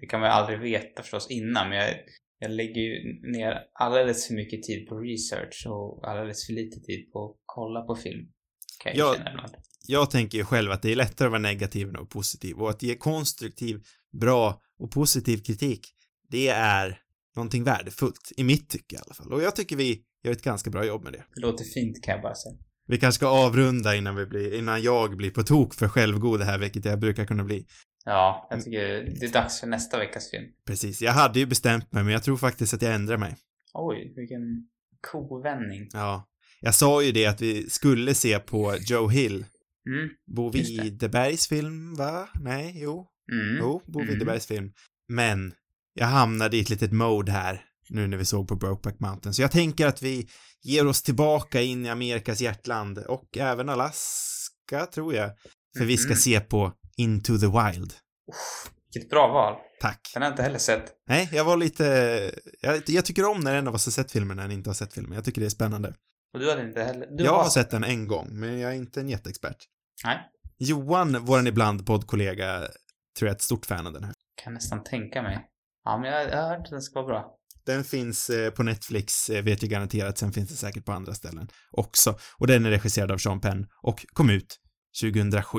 [0.00, 1.94] det kan man ju aldrig veta förstås innan, men jag,
[2.38, 7.12] jag lägger ju ner alldeles för mycket tid på research och alldeles för lite tid
[7.12, 8.26] på att kolla på film.
[8.82, 9.14] Kan jag, Ja.
[9.16, 9.52] känna ibland.
[9.86, 12.56] Jag tänker ju själv att det är lättare att vara negativ än att vara positiv
[12.56, 13.82] och att ge konstruktiv,
[14.20, 15.86] bra och positiv kritik,
[16.30, 16.98] det är
[17.36, 19.32] någonting värdefullt, i mitt tycke i alla fall.
[19.32, 21.24] Och jag tycker vi gör ett ganska bra jobb med det.
[21.34, 22.54] Det låter fint kan jag bara säga.
[22.86, 26.44] Vi kanske ska avrunda innan vi blir, innan jag blir på tok för självgod det
[26.44, 27.66] här, vilket jag brukar kunna bli.
[28.04, 28.80] Ja, jag tycker
[29.20, 30.44] det är dags för nästa veckas film.
[30.66, 33.36] Precis, jag hade ju bestämt mig, men jag tror faktiskt att jag ändrar mig.
[33.74, 34.68] Oj, vilken
[35.00, 35.88] kovändning.
[35.92, 36.28] Ja.
[36.60, 39.44] Jag sa ju det att vi skulle se på Joe Hill,
[39.88, 40.50] Mm, Bo.
[40.50, 42.28] Widerbergs film, va?
[42.34, 43.06] Nej, jo.
[43.32, 43.56] mm.
[43.60, 44.12] Jo, Bo Mm.
[44.12, 44.72] Widerbergs film.
[45.08, 45.54] Men
[45.94, 49.34] jag hamnade i ett litet mode här nu när vi såg på Brokeback Mountain.
[49.34, 50.28] Så jag tänker att vi
[50.62, 55.30] ger oss tillbaka in i Amerikas hjärtland och även Alaska, tror jag.
[55.78, 56.16] För vi ska Mhm.
[56.16, 57.92] se på Into the Wild.
[58.94, 59.56] Vilket bra val.
[59.80, 60.10] Tack.
[60.14, 60.92] Den har jag inte heller sett.
[61.08, 61.84] Nej, jag var lite...
[62.60, 64.74] Jag, jag tycker om när en av oss har sett filmen när en inte har
[64.74, 65.12] sett filmen.
[65.14, 65.94] Jag tycker det är spännande.
[66.32, 67.06] Och du hade inte heller...
[67.10, 69.56] Du jag har sett den en gång, men jag är inte en jätteexpert.
[70.04, 70.18] Nej.
[70.58, 72.58] Johan, våran ibland poddkollega,
[73.18, 74.14] tror jag är ett stort fan av den här.
[74.44, 75.46] Kan nästan tänka mig.
[75.84, 77.36] Ja, men jag, jag har hört att den ska vara bra.
[77.66, 81.14] Den finns eh, på Netflix, eh, vet jag garanterat, sen finns det säkert på andra
[81.14, 82.18] ställen också.
[82.38, 84.58] Och den är regisserad av Sean Penn och kom ut
[85.02, 85.58] 2007.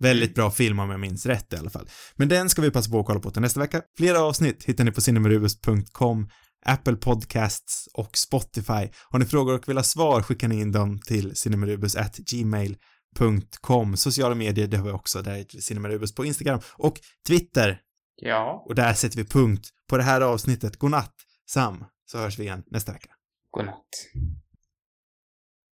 [0.00, 1.88] Väldigt bra film om jag minns rätt i alla fall.
[2.16, 3.82] Men den ska vi passa på att kolla på till nästa vecka.
[3.96, 6.28] Flera avsnitt hittar ni på cinemarubus.com,
[6.64, 8.88] Apple Podcasts och Spotify.
[9.10, 13.96] Har ni frågor och vill ha svar skickar ni in dem till cinemarubus@gmail.com.
[13.96, 17.80] Sociala medier, det har vi också, där heter cinemarubus på Instagram och Twitter.
[18.16, 18.64] Ja.
[18.68, 20.76] Och där sätter vi punkt på det här avsnittet.
[20.76, 21.14] God natt,
[21.50, 23.10] Sam, så hörs vi igen nästa vecka.
[23.50, 23.88] Godnatt.